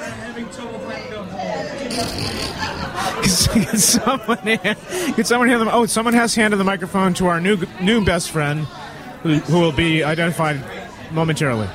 could 3.22 3.78
someone 3.80 4.38
hand, 4.38 4.78
could 5.14 5.26
someone 5.26 5.48
hand 5.48 5.60
them? 5.60 5.68
Oh, 5.70 5.86
someone 5.86 6.14
has 6.14 6.34
handed 6.34 6.56
the 6.56 6.64
microphone 6.64 7.14
to 7.14 7.26
our 7.26 7.40
new 7.40 7.58
new 7.80 8.04
best 8.04 8.30
friend, 8.30 8.60
who, 9.22 9.34
who 9.34 9.60
will 9.60 9.72
be 9.72 10.04
identified 10.04 10.62
momentarily. 11.10 11.68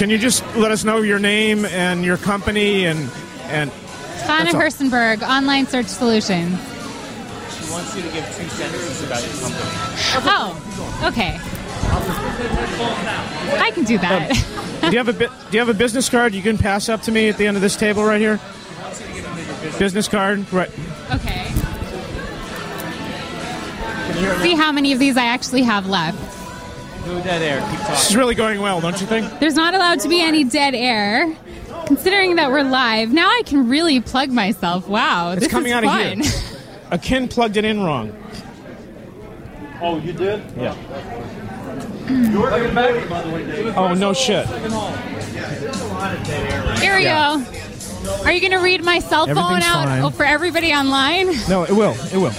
Can 0.00 0.08
you 0.08 0.16
just 0.16 0.42
let 0.56 0.72
us 0.72 0.82
know 0.82 1.02
your 1.02 1.18
name 1.18 1.66
and 1.66 2.02
your 2.02 2.16
company 2.16 2.86
and 2.86 2.98
and 3.48 3.70
Hannah 3.70 4.50
That's. 4.50 4.78
Hersenberg, 4.80 5.20
Online 5.20 5.66
Search 5.66 5.88
Solutions. 5.88 6.58
She 6.58 7.70
wants 7.70 7.94
you 7.94 8.00
to 8.04 8.08
give 8.08 8.24
two 8.34 8.48
sentences 8.48 9.04
about 9.04 9.22
your 9.22 9.32
company. 9.42 9.70
Oh, 10.24 11.04
okay. 11.04 11.38
I 13.62 13.70
can 13.72 13.84
do 13.84 13.98
that. 13.98 14.30
Um, 14.82 14.88
do 14.88 14.92
you 14.92 14.96
have 14.96 15.08
a 15.08 15.12
bit? 15.12 15.30
Do 15.50 15.58
you 15.58 15.58
have 15.58 15.68
a 15.68 15.74
business 15.74 16.08
card 16.08 16.32
you 16.32 16.40
can 16.40 16.56
pass 16.56 16.88
up 16.88 17.02
to 17.02 17.12
me 17.12 17.28
at 17.28 17.36
the 17.36 17.46
end 17.46 17.58
of 17.58 17.62
this 17.62 17.76
table 17.76 18.02
right 18.02 18.22
here? 18.22 18.40
Business 19.78 20.08
card, 20.08 20.50
right? 20.50 20.70
okay. 21.12 21.52
See 24.42 24.54
how 24.54 24.72
many 24.72 24.94
of 24.94 24.98
these 24.98 25.18
I 25.18 25.26
actually 25.26 25.64
have 25.64 25.86
left. 25.86 26.29
Do 27.04 27.22
dead 27.22 27.42
air. 27.42 27.60
Keep 27.70 27.86
This 27.88 28.10
is 28.10 28.16
really 28.16 28.34
going 28.34 28.60
well, 28.60 28.80
don't 28.80 29.00
you 29.00 29.06
think? 29.06 29.40
There's 29.40 29.54
not 29.54 29.74
allowed 29.74 30.00
to 30.00 30.08
be 30.08 30.20
any 30.20 30.44
dead 30.44 30.74
air. 30.74 31.34
Considering 31.86 32.36
that 32.36 32.50
we're 32.50 32.62
live, 32.62 33.12
now 33.12 33.28
I 33.28 33.42
can 33.46 33.68
really 33.68 34.00
plug 34.00 34.30
myself. 34.30 34.86
Wow, 34.86 35.32
It's 35.32 35.42
this 35.42 35.50
coming 35.50 35.72
is 35.72 35.76
out 35.76 35.84
of 35.84 35.90
fun. 35.90 36.20
here. 36.22 36.60
Akin 36.90 37.28
plugged 37.28 37.56
it 37.56 37.64
in 37.64 37.82
wrong. 37.82 38.12
Oh, 39.80 39.98
you 39.98 40.12
did? 40.12 40.42
Yeah. 40.56 40.74
Plug 42.06 42.62
it 42.62 42.74
back, 42.74 43.08
by 43.08 43.22
the 43.22 43.30
way, 43.30 43.46
Dave. 43.46 43.76
Oh 43.76 43.94
no 43.94 44.12
shit. 44.12 44.46
Here 46.78 46.96
we 46.96 47.04
go. 47.04 47.44
Are 48.24 48.32
you 48.32 48.40
going 48.40 48.52
to 48.52 48.58
read 48.58 48.82
my 48.82 48.98
cell 48.98 49.26
phone 49.26 49.62
out 49.62 49.84
fine. 49.86 50.12
for 50.12 50.24
everybody 50.24 50.72
online? 50.72 51.32
No, 51.48 51.64
it 51.64 51.70
will. 51.70 51.94
It 52.12 52.16
will. 52.16 52.32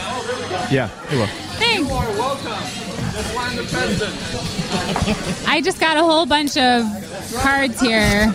Yeah, 0.71 0.89
it 1.09 1.17
will. 1.17 1.27
Thanks. 1.57 2.90
I 5.47 5.61
just 5.63 5.79
got 5.79 5.97
a 5.97 6.01
whole 6.01 6.25
bunch 6.25 6.55
of 6.57 6.83
cards 7.41 7.79
here. 7.81 8.31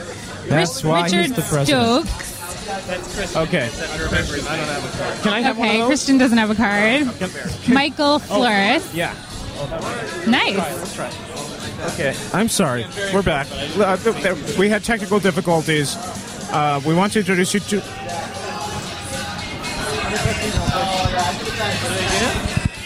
That's 0.49 0.76
Rich- 0.76 0.85
why 0.90 1.02
he's 1.04 1.12
Richard 1.14 1.37
the 1.37 1.42
president. 1.42 2.06
Stokes. 2.06 3.37
Okay. 3.37 3.71
Can 5.23 5.33
I 5.33 5.40
have 5.40 5.56
one 5.59 5.68
Okay, 5.68 5.76
of 5.76 5.80
those? 5.83 5.87
Christian 5.88 6.18
doesn't 6.18 6.38
have 6.38 6.50
a 6.50 6.54
card. 6.54 7.68
Michael 7.68 8.18
Flores. 8.18 8.92
Yeah. 8.95 9.14
Nice. 10.26 10.56
let's 10.59 10.95
try 10.95 11.11
Okay. 11.95 12.14
I'm 12.35 12.49
sorry. 12.49 12.87
We're 13.14 13.23
back. 13.23 13.47
Uh, 13.78 13.97
th- 13.97 14.16
th- 14.23 14.59
We 14.59 14.68
had 14.68 14.83
technical 14.85 15.18
difficulties. 15.21 15.97
Uh, 16.50 16.80
we 16.87 16.95
want 16.95 17.12
to 17.14 17.21
introduce 17.21 17.54
you 17.54 17.61
to. 17.61 17.80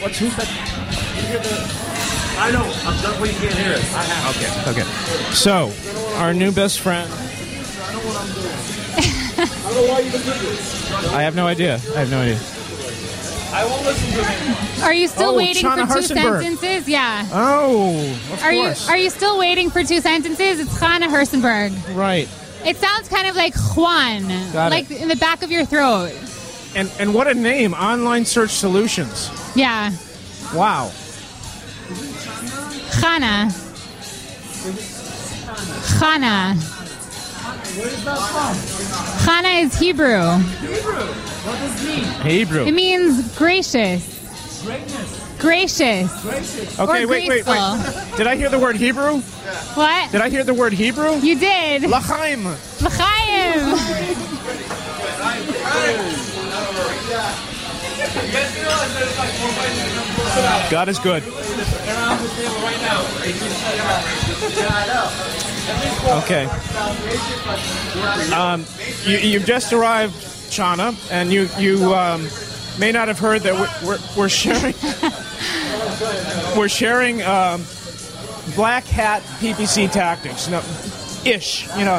What's 0.00 0.18
who's 0.18 0.35
that? 0.37 0.69
I 1.32 2.50
know. 2.50 2.64
I'm 2.84 3.02
done 3.02 3.20
when 3.20 3.30
you 3.32 3.37
can't 3.38 3.54
hear 3.54 3.72
it. 3.72 3.84
I 3.94 4.02
have. 4.02 4.37
Okay. 4.37 4.80
Okay. 4.82 5.32
So, 5.32 5.70
our 6.18 6.34
new 6.34 6.50
best 6.50 6.80
friend. 6.80 7.08
I 11.12 11.22
have 11.22 11.34
no 11.37 11.46
idea. 11.46 11.75
I 11.75 12.00
have 12.00 12.10
no 12.10 12.20
idea. 12.20 12.38
I 13.52 13.64
won't 13.64 13.84
listen 13.84 14.12
to 14.18 14.25
him. 14.25 14.84
Are 14.84 14.92
you 14.94 15.08
still 15.08 15.30
Oh, 15.30 15.37
waiting 15.37 15.64
Shauna 15.64 15.87
for 15.88 15.94
two 16.02 16.14
Harsenberg. 16.14 16.42
sentences? 16.42 16.88
Yeah. 16.88 17.26
Oh, 17.32 17.99
of 18.32 18.42
Are 18.42 18.52
you 18.52 18.72
are 18.88 18.96
you 18.96 19.10
still 19.10 19.38
waiting 19.38 19.70
for 19.70 19.82
two 19.82 20.00
sentences? 20.00 20.60
It's 20.60 20.78
Hannah 20.78 21.08
Hersenberg. 21.08 21.72
right. 21.96 22.28
It 22.64 22.76
sounds 22.76 23.08
kind 23.08 23.26
of 23.26 23.37
like 23.37 23.54
Juan, 23.75 24.28
Got 24.52 24.66
it. 24.72 24.75
like 24.75 24.90
in 24.90 25.08
the 25.08 25.16
back 25.16 25.42
of 25.42 25.50
your 25.50 25.64
throat. 25.64 26.12
And 26.76 26.90
and 27.00 27.12
what 27.14 27.26
a 27.26 27.34
name! 27.34 27.72
Online 27.75 28.25
search 28.25 28.50
solutions. 28.50 29.30
Yeah, 29.56 29.90
Wow. 30.54 30.92
Hannah. 33.00 33.50
Hannah. 35.99 36.54
Hannah 39.25 39.66
is 39.66 39.76
Hebrew. 39.76 40.38
Hebrew. 42.23 42.66
It 42.66 42.75
means 42.75 43.37
gracious. 43.37 44.62
Gracious. 44.64 46.23
Gracious. 46.23 46.78
Okay, 46.78 47.04
or 47.04 47.09
wait, 47.09 47.28
wait, 47.28 47.44
graceful. 47.44 47.54
wait. 47.54 48.16
Did 48.16 48.26
I 48.28 48.37
hear 48.37 48.50
the 48.50 48.59
word 48.59 48.76
Hebrew? 48.76 49.20
What? 49.75 50.12
Did 50.12 50.20
I 50.20 50.28
hear 50.28 50.44
the 50.44 50.54
word 50.54 50.73
Hebrew? 50.73 51.16
You 51.16 51.37
did. 51.38 51.82
L'chaim. 51.82 52.47
L'chaim. 52.80 54.26
God 60.71 60.88
is 60.88 60.99
good. 60.99 61.23
Okay. 66.23 66.45
Um, 68.33 68.64
you, 69.04 69.19
you've 69.19 69.45
just 69.45 69.73
arrived, 69.73 70.14
Shauna, 70.14 70.97
and 71.11 71.33
you 71.33 71.49
you 71.59 71.95
um, 71.95 72.28
may 72.78 72.92
not 72.92 73.09
have 73.09 73.19
heard 73.19 73.42
that 73.42 73.54
we're, 73.54 73.88
we're, 73.88 73.99
we're 74.16 74.28
sharing 74.28 74.75
we're 76.57 76.69
sharing 76.69 77.23
um, 77.23 77.64
black 78.54 78.85
hat 78.85 79.23
PPC 79.40 79.90
tactics. 79.92 80.49
No, 80.49 80.62
ish. 81.25 81.69
You 81.76 81.85
know, 81.85 81.99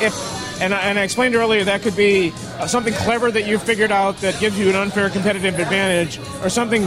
if 0.00 0.39
and 0.60 0.74
I, 0.74 0.80
and 0.80 0.98
I 0.98 1.02
explained 1.02 1.34
earlier 1.34 1.64
that 1.64 1.82
could 1.82 1.96
be 1.96 2.32
uh, 2.58 2.66
something 2.66 2.94
clever 2.94 3.30
that 3.30 3.46
you 3.46 3.58
figured 3.58 3.90
out 3.90 4.16
that 4.18 4.38
gives 4.40 4.58
you 4.58 4.68
an 4.68 4.76
unfair 4.76 5.10
competitive 5.10 5.58
advantage, 5.58 6.18
or 6.42 6.48
something 6.48 6.84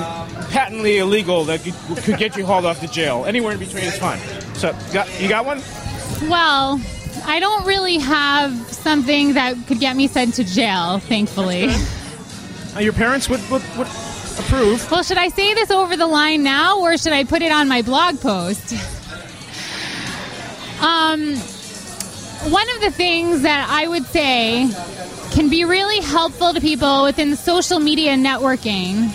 patently 0.50 0.98
illegal 0.98 1.44
that 1.46 1.63
could, 1.63 1.74
could 2.03 2.18
get 2.18 2.38
you 2.38 2.46
hauled 2.46 2.65
off 2.65 2.80
to 2.82 2.88
jail. 2.88 3.25
Anywhere 3.25 3.53
in 3.53 3.60
between 3.60 3.84
is 3.84 3.98
fine. 3.98 4.20
So, 4.56 4.75
got, 4.94 5.10
you 5.22 5.27
got 5.27 5.46
one? 5.46 5.62
Well, 6.30 6.80
I 7.25 7.39
don't 7.39 7.65
really 7.65 7.98
have 7.98 8.53
something 8.68 9.34
that 9.34 9.56
could 9.68 9.80
get 9.80 9.96
me 9.96 10.08
sent 10.08 10.36
to 10.36 10.44
jail, 10.44 11.00
thankfully. 11.00 11.70
Uh, 12.75 12.80
your 12.80 12.94
parents 12.94 13.30
would, 13.30 13.42
would, 13.50 13.63
would 13.77 13.88
approve. 14.39 14.89
Well, 14.92 15.03
should 15.03 15.18
I 15.18 15.30
say 15.30 15.53
this 15.53 15.72
over 15.72 15.96
the 15.96 16.08
line 16.08 16.44
now 16.44 16.80
or 16.80 16.98
should 16.98 17.13
I 17.13 17.24
put 17.24 17.42
it 17.42 17.51
on 17.51 17.68
my 17.68 17.82
blog 17.82 18.20
post? 18.20 18.74
Um, 20.82 21.36
one 22.52 22.70
of 22.76 22.82
the 22.82 22.92
things 22.92 23.42
that 23.42 23.68
I 23.70 23.88
would 23.88 24.06
say 24.06 24.70
can 25.32 25.50
be 25.50 25.66
really 25.66 26.00
helpful 26.00 26.54
to 26.54 26.62
people 26.62 27.04
within 27.04 27.36
social 27.36 27.80
media 27.80 28.16
networking. 28.16 29.06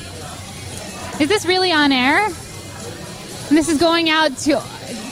Is 1.21 1.29
this 1.29 1.47
really 1.47 1.73
on 1.73 1.93
air? 1.93 2.25
And 2.27 3.57
this 3.57 3.69
is 3.69 3.79
going 3.79 4.11
out 4.11 4.37
to 4.39 4.61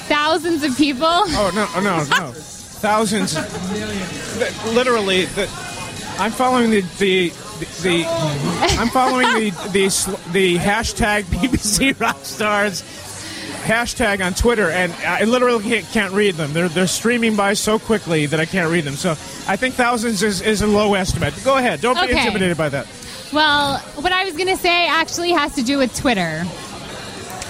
thousands 0.09 0.63
of 0.63 0.77
people? 0.77 1.07
Oh 1.07 1.51
no, 1.55 1.67
oh, 1.75 1.81
no, 1.81 1.97
no, 1.99 2.33
thousands, 2.33 3.35
The- 3.35 4.71
literally. 4.73 5.25
The, 5.27 5.43
I'm 6.19 6.33
following 6.33 6.71
the. 6.71 6.81
The, 6.99 7.33
the 7.83 8.05
I'm 8.79 8.89
following 8.89 9.27
the 9.29 9.51
the 9.73 9.89
the 10.33 10.57
hashtag 10.59 11.23
PPC 11.33 11.95
Rockstars 11.95 12.83
hashtag 13.67 14.25
on 14.25 14.33
Twitter, 14.35 14.71
and 14.71 14.93
I 14.93 15.25
literally 15.25 15.63
can't, 15.65 15.87
can't 15.87 16.13
read 16.15 16.37
them. 16.37 16.53
They're 16.53 16.69
they're 16.69 16.87
streaming 16.87 17.37
by 17.37 17.55
so 17.55 17.79
quickly 17.79 18.27
that 18.27 18.41
I 18.41 18.47
can't 18.47 18.71
read 18.71 18.85
them. 18.85 18.95
So 18.95 19.11
I 19.47 19.57
think 19.57 19.75
thousands 19.75 20.23
is, 20.23 20.41
is 20.41 20.63
a 20.63 20.67
low 20.67 20.95
estimate. 20.95 21.35
Go 21.45 21.57
ahead, 21.57 21.81
don't 21.81 22.01
be 22.01 22.13
intimidated 22.13 22.57
by 22.57 22.69
that. 22.71 22.87
Well, 23.33 23.79
what 23.79 24.13
I 24.13 24.25
was 24.25 24.35
going 24.35 24.49
to 24.49 24.57
say 24.57 24.87
actually 24.87 25.33
has 25.33 25.55
to 25.57 25.63
do 25.63 25.79
with 25.79 25.95
Twitter. 25.97 26.45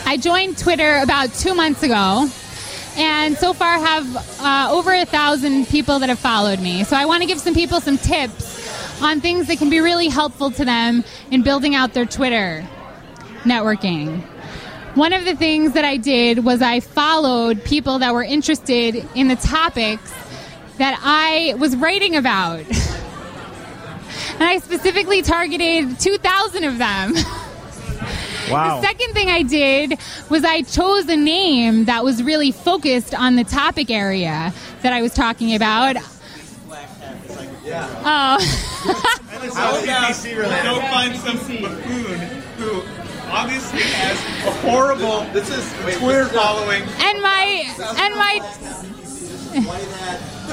I 0.07 0.17
joined 0.17 0.57
Twitter 0.57 0.99
about 1.03 1.35
two 1.35 1.55
months 1.55 1.83
ago, 1.83 2.29
and 2.97 3.37
so 3.37 3.53
far 3.53 3.79
have 3.79 4.41
uh, 4.41 4.69
over 4.73 4.95
a 4.95 5.05
thousand 5.05 5.67
people 5.67 5.99
that 5.99 6.09
have 6.09 6.19
followed 6.19 6.61
me. 6.61 6.85
So 6.85 6.97
I 6.97 7.05
want 7.05 7.23
to 7.23 7.27
give 7.27 7.41
some 7.41 7.55
people 7.55 7.81
some 7.81 7.99
tips 7.99 9.03
on 9.03 9.21
things 9.21 9.49
that 9.49 9.59
can 9.59 9.69
be 9.69 9.81
really 9.81 10.09
helpful 10.09 10.51
to 10.53 10.65
them 10.65 11.05
in 11.31 11.43
building 11.43 11.75
out 11.75 11.93
their 11.93 12.07
Twitter 12.07 12.67
networking. 13.43 14.23
One 14.97 15.13
of 15.13 15.27
the 15.27 15.37
things 15.37 15.75
that 15.75 15.85
I 15.85 15.99
did 15.99 16.43
was 16.43 16.63
I 16.63 16.81
followed 16.81 17.63
people 17.65 17.99
that 17.99 18.15
were 18.15 18.23
interested 18.23 19.07
in 19.15 19.29
the 19.29 19.37
topics 19.37 20.11
that 20.79 20.99
I 21.03 21.55
was 21.59 21.77
writing 21.77 22.17
about. 22.17 22.61
and 22.61 24.43
I 24.43 24.57
specifically 24.57 25.21
targeted 25.21 26.01
2,000 26.01 26.65
of 26.65 26.79
them. 26.79 27.13
Wow. 28.51 28.81
The 28.81 28.87
second 28.87 29.13
thing 29.13 29.29
I 29.29 29.43
did 29.43 29.99
was 30.31 30.45
I 30.45 30.63
chose 30.63 31.09
a 31.09 31.17
name 31.17 31.87
that 31.87 32.05
was 32.05 32.23
really 32.23 32.53
focused 32.53 33.13
on 33.13 33.35
the 33.35 33.43
topic 33.43 33.91
area 33.91 34.55
that 34.83 34.93
I 34.93 35.03
was 35.03 35.13
talking 35.13 35.57
about. 35.57 35.97
Oh. 38.05 38.39
Go 40.63 40.81
find 40.81 41.17
some 41.17 41.39
buffoon 41.39 42.21
who 42.57 42.96
obviously 43.29 43.81
has 43.83 44.19
a 44.47 44.51
horrible 44.69 45.25
this 45.33 45.49
is 45.51 45.99
Twitter 45.99 46.27
following. 46.29 46.83
and 46.83 47.21
my 47.23 47.75
and 47.99 48.15
my 48.17 48.41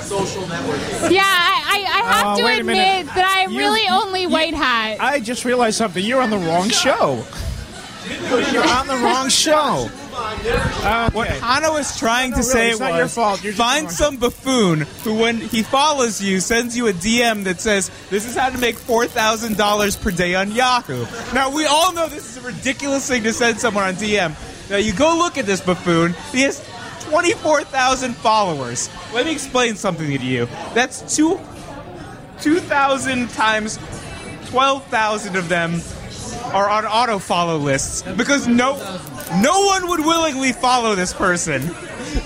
social 0.01 0.43
networking. 0.43 1.11
yeah, 1.11 1.23
I, 1.23 1.63
I, 1.65 1.85
I 1.87 1.99
uh, 1.99 2.13
have 2.13 2.37
Oh, 2.37 2.39
to 2.39 2.59
admit 2.59 3.05
that 3.07 3.25
I'm 3.43 3.51
You- 3.51 3.59
really 3.59 3.87
only 3.89 4.27
white 4.27 4.53
hat. 4.53 4.97
I 4.99 5.19
just 5.19 5.45
realized 5.45 5.77
something. 5.77 6.03
You're 6.03 6.21
on 6.21 6.29
the 6.29 6.37
wrong 6.37 6.69
show. 6.69 7.23
You're 8.51 8.67
on 8.67 8.87
the 8.87 8.97
wrong 8.97 9.29
show. 9.29 9.89
Uh, 10.15 11.09
what 11.11 11.27
Hano 11.27 11.79
is 11.79 11.97
trying 11.97 12.31
to 12.31 12.37
No, 12.37 12.41
really, 12.43 12.49
say 12.51 12.69
it's 12.71 12.79
was 12.79 12.89
not 12.89 12.97
your 12.97 13.07
fault. 13.07 13.43
You're 13.43 13.53
find 13.53 13.89
some 13.89 14.17
buffoon 14.17 14.81
who, 15.03 15.15
when 15.15 15.37
he 15.37 15.63
follows 15.63 16.21
you, 16.21 16.39
sends 16.39 16.77
you 16.77 16.87
a 16.87 16.93
DM 16.93 17.43
that 17.45 17.59
says, 17.59 17.89
This 18.09 18.25
is 18.25 18.35
how 18.35 18.49
to 18.49 18.57
make 18.57 18.75
$4,000 18.75 20.01
per 20.01 20.11
day 20.11 20.35
on 20.35 20.51
Yahoo. 20.51 21.05
Now, 21.33 21.49
we 21.55 21.65
all 21.65 21.93
know 21.93 22.07
this 22.07 22.37
is 22.37 22.43
a 22.43 22.47
ridiculous 22.47 23.07
thing 23.07 23.23
to 23.23 23.33
send 23.33 23.59
someone 23.59 23.85
on 23.85 23.95
DM. 23.95 24.35
Now, 24.69 24.77
you 24.77 24.93
go 24.93 25.17
look 25.17 25.37
at 25.37 25.45
this 25.45 25.61
buffoon. 25.61 26.15
He 26.31 26.41
has 26.41 26.63
24,000 27.05 28.15
followers. 28.15 28.89
Let 29.13 29.25
me 29.25 29.31
explain 29.31 29.75
something 29.75 30.07
to 30.17 30.25
you. 30.25 30.47
That's 30.73 31.15
two 31.15 31.39
2,000 32.41 33.29
times 33.29 33.79
12,000 34.47 35.35
of 35.35 35.47
them 35.49 35.81
are 36.53 36.69
on 36.69 36.85
auto 36.85 37.19
follow 37.19 37.57
lists 37.57 38.03
because 38.15 38.47
no 38.47 38.75
no 39.41 39.61
one 39.65 39.87
would 39.89 39.99
willingly 40.01 40.51
follow 40.53 40.95
this 40.95 41.13
person. 41.13 41.61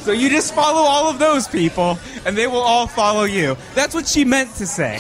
So 0.02 0.12
you 0.12 0.30
just 0.30 0.54
follow 0.54 0.82
all 0.82 1.10
of 1.10 1.18
those 1.20 1.48
people 1.48 1.98
and 2.26 2.38
they 2.38 2.48
will 2.48 2.62
all 2.62 2.88
follow 2.88 3.24
you. 3.24 3.56
That's 3.74 3.96
what 3.96 4.08
she 4.08 4.26
meant 4.26 4.54
to 4.56 4.66
say. 4.68 5.00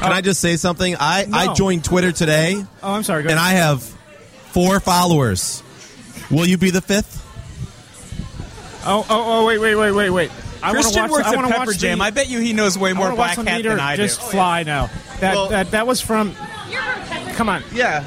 Can 0.00 0.12
I 0.12 0.20
just 0.20 0.40
say 0.40 0.56
something? 0.56 0.94
I, 0.98 1.26
I 1.32 1.54
joined 1.54 1.84
Twitter 1.84 2.12
today, 2.12 2.64
Oh, 2.82 2.92
I'm 2.94 3.02
sorry. 3.02 3.24
Go 3.24 3.30
and 3.30 3.38
ahead. 3.38 3.54
I 3.56 3.58
have 3.58 3.82
four 3.82 4.78
followers. 4.80 5.62
Will 6.30 6.46
you 6.46 6.56
be 6.56 6.70
the 6.70 6.80
fifth? 6.80 7.16
Oh, 8.86 9.04
oh, 9.10 9.42
oh, 9.42 9.46
wait, 9.46 9.58
wait, 9.58 9.74
wait, 9.74 9.90
wait, 9.92 10.10
wait. 10.10 10.30
I 10.62 10.68
wanna 10.68 10.80
Christian 10.80 11.02
watch, 11.02 11.10
works 11.10 11.26
I 11.26 11.30
at 11.30 11.36
wanna 11.36 11.48
Pepper 11.48 11.66
watch 11.66 11.78
Jam. 11.78 11.98
The, 11.98 12.04
I 12.04 12.10
bet 12.10 12.28
you 12.28 12.38
he 12.40 12.52
knows 12.52 12.78
way 12.78 12.92
more 12.92 13.06
wanna 13.06 13.16
watch 13.16 13.34
Black 13.36 13.48
Hat 13.48 13.62
than 13.64 13.80
I 13.80 13.96
do. 13.96 14.02
just 14.04 14.20
fly 14.22 14.62
now. 14.62 14.88
That, 15.20 15.34
Well- 15.34 15.48
that 15.50 15.70
that 15.72 15.86
was 15.86 16.00
from. 16.00 16.34
Come 17.38 17.48
on. 17.48 17.62
Yeah, 17.72 18.04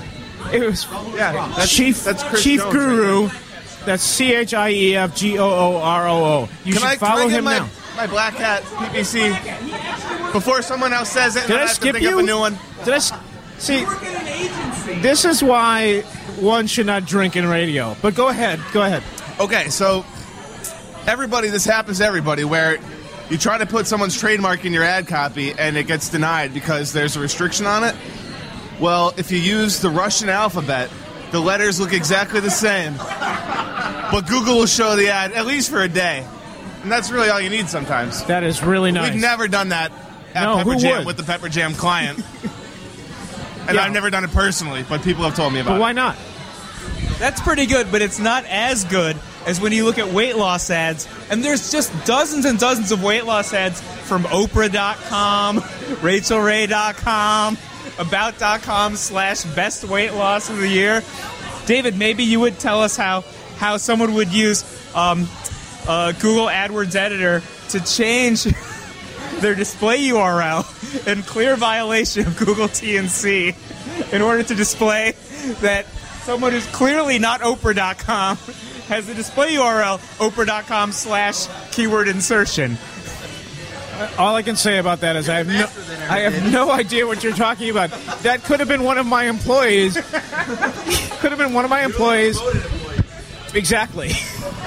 It 0.51 0.59
was 0.59 0.85
yeah. 1.15 1.31
That's, 1.55 1.71
Chief 1.73 2.03
That's 2.03 2.21
Chris 2.23 2.43
Chief 2.43 2.59
Jones 2.59 2.73
Guru. 2.73 3.23
right 3.27 3.37
That's 3.85 4.03
C 4.03 4.33
H 4.35 4.53
I 4.53 4.69
E 4.71 4.95
F 4.97 5.15
G 5.15 5.39
O 5.39 5.45
O 5.49 5.77
R 5.77 6.07
O 6.09 6.13
O. 6.25 6.49
You 6.65 6.73
there. 6.73 6.73
should 6.73 6.81
Can 6.81 6.87
I, 6.91 6.95
follow 6.97 7.21
can 7.21 7.25
I 7.27 7.29
get 7.29 7.37
him 7.39 7.43
my, 7.45 7.57
now. 7.59 7.69
my 7.95 8.07
black 8.07 8.33
hat 8.33 8.61
PPC 8.63 10.33
before 10.33 10.61
someone 10.61 10.91
else 10.91 11.09
says 11.09 11.37
it? 11.37 11.43
and 11.43 11.47
Did 11.47 11.53
then 11.53 11.57
I 11.59 11.61
have 11.61 11.69
to 11.69 11.75
skip 11.75 11.95
think 11.95 12.05
up 12.07 12.11
you? 12.11 12.19
a 12.19 12.23
new 12.23 12.37
one. 12.39 12.57
Did 12.83 12.93
I 12.93 12.97
s- 12.97 13.13
see? 13.57 13.85
This 15.01 15.23
is 15.23 15.41
why 15.41 16.01
one 16.39 16.67
should 16.67 16.85
not 16.87 17.05
drink 17.05 17.35
in 17.37 17.47
radio. 17.47 17.95
But 18.01 18.15
go 18.15 18.27
ahead. 18.27 18.59
Go 18.73 18.81
ahead. 18.83 19.03
Okay, 19.39 19.69
so 19.69 20.05
everybody, 21.07 21.47
this 21.47 21.63
happens 21.65 21.99
to 21.99 22.05
everybody 22.05 22.43
where 22.43 22.79
you 23.29 23.37
try 23.37 23.57
to 23.57 23.65
put 23.65 23.87
someone's 23.87 24.19
trademark 24.19 24.65
in 24.65 24.73
your 24.73 24.83
ad 24.83 25.07
copy 25.07 25.53
and 25.53 25.77
it 25.77 25.87
gets 25.87 26.09
denied 26.09 26.53
because 26.53 26.91
there's 26.91 27.15
a 27.15 27.19
restriction 27.21 27.65
on 27.65 27.85
it. 27.85 27.95
Well, 28.81 29.13
if 29.15 29.31
you 29.31 29.37
use 29.37 29.79
the 29.79 29.89
Russian 29.89 30.27
alphabet, 30.27 30.89
the 31.31 31.39
letters 31.39 31.79
look 31.79 31.93
exactly 31.93 32.39
the 32.41 32.49
same. 32.51 32.95
But 34.11 34.27
Google 34.27 34.57
will 34.57 34.65
show 34.65 34.95
the 34.95 35.09
ad 35.09 35.31
at 35.33 35.45
least 35.45 35.69
for 35.69 35.81
a 35.81 35.87
day. 35.87 36.25
And 36.83 36.91
that's 36.91 37.11
really 37.11 37.29
all 37.29 37.39
you 37.39 37.49
need 37.51 37.69
sometimes. 37.69 38.23
That 38.25 38.43
is 38.43 38.63
really 38.63 38.91
nice. 38.91 39.11
We've 39.13 39.21
never 39.21 39.47
done 39.47 39.69
that 39.69 39.91
at 40.33 40.43
No, 40.43 40.57
Pepperjam 40.57 40.97
would? 40.99 41.05
with 41.05 41.17
the 41.17 41.23
Pepperjam 41.23 41.77
client. 41.77 42.17
and 43.67 43.75
Yeah. 43.75 43.83
I've 43.83 43.91
never 43.93 44.09
done 44.09 44.23
it 44.23 44.31
personally, 44.31 44.83
but 44.89 45.03
people 45.03 45.23
have 45.25 45.35
told 45.35 45.53
me 45.53 45.59
about 45.59 45.71
But 45.73 45.77
it. 45.77 45.81
why 45.81 45.91
not? 45.93 46.17
That's 47.19 47.39
pretty 47.39 47.67
good, 47.67 47.91
but 47.91 48.01
it's 48.01 48.17
not 48.17 48.45
as 48.45 48.83
good 48.85 49.15
as 49.45 49.61
when 49.61 49.71
you 49.73 49.85
look 49.85 49.99
at 49.99 50.07
weight 50.11 50.35
loss 50.37 50.71
ads. 50.71 51.07
And 51.29 51.43
there's 51.43 51.71
just 51.71 51.91
dozens 52.05 52.45
and 52.45 52.57
dozens 52.57 52.91
of 52.91 53.03
weight 53.03 53.25
loss 53.25 53.53
ads 53.53 53.79
from 53.79 54.23
Oprah.com, 54.23 55.59
RachaelRay.com, 56.01 57.57
About.com 57.99 58.95
slash 58.95 59.43
best 59.55 59.83
weight 59.83 60.13
loss 60.13 60.49
of 60.49 60.57
the 60.57 60.67
year. 60.67 61.03
David, 61.65 61.97
maybe 61.97 62.23
you 62.23 62.39
would 62.39 62.59
tell 62.59 62.81
us 62.81 62.97
how, 62.97 63.21
how 63.57 63.77
someone 63.77 64.13
would 64.15 64.33
use 64.33 64.63
um, 64.95 65.27
uh, 65.87 66.11
Google 66.13 66.47
AdWords 66.47 66.95
Editor 66.95 67.41
to 67.69 67.79
change 67.79 68.43
their 69.39 69.55
display 69.55 69.99
URL 69.99 71.07
in 71.07 71.23
clear 71.23 71.55
violation 71.55 72.27
of 72.27 72.37
Google 72.37 72.67
TNC 72.67 74.13
in 74.13 74.21
order 74.21 74.43
to 74.43 74.55
display 74.55 75.13
that 75.61 75.85
someone 76.23 76.51
who's 76.51 76.67
clearly 76.67 77.19
not 77.19 77.41
Oprah.com 77.41 78.37
has 78.87 79.07
the 79.07 79.13
display 79.13 79.55
URL 79.55 79.99
Oprah.com 80.17 80.91
slash 80.91 81.47
keyword 81.71 82.07
insertion. 82.07 82.77
All 84.17 84.35
I 84.35 84.41
can 84.41 84.55
say 84.55 84.77
about 84.77 85.01
that 85.01 85.15
is 85.15 85.29
I 85.29 85.37
have 85.37 85.47
no, 85.47 85.67
I 86.09 86.19
have 86.19 86.51
no 86.51 86.71
idea 86.71 87.07
what 87.07 87.23
you're 87.23 87.33
talking 87.33 87.69
about. 87.69 87.91
That 88.23 88.43
could 88.43 88.59
have 88.59 88.69
been 88.69 88.83
one 88.83 88.97
of 88.97 89.05
my 89.05 89.25
employees. 89.25 89.95
could 89.95 91.31
have 91.31 91.37
been 91.37 91.53
one 91.53 91.65
of 91.65 91.69
my 91.69 91.83
employees. 91.83 92.39
Exactly. 93.53 94.11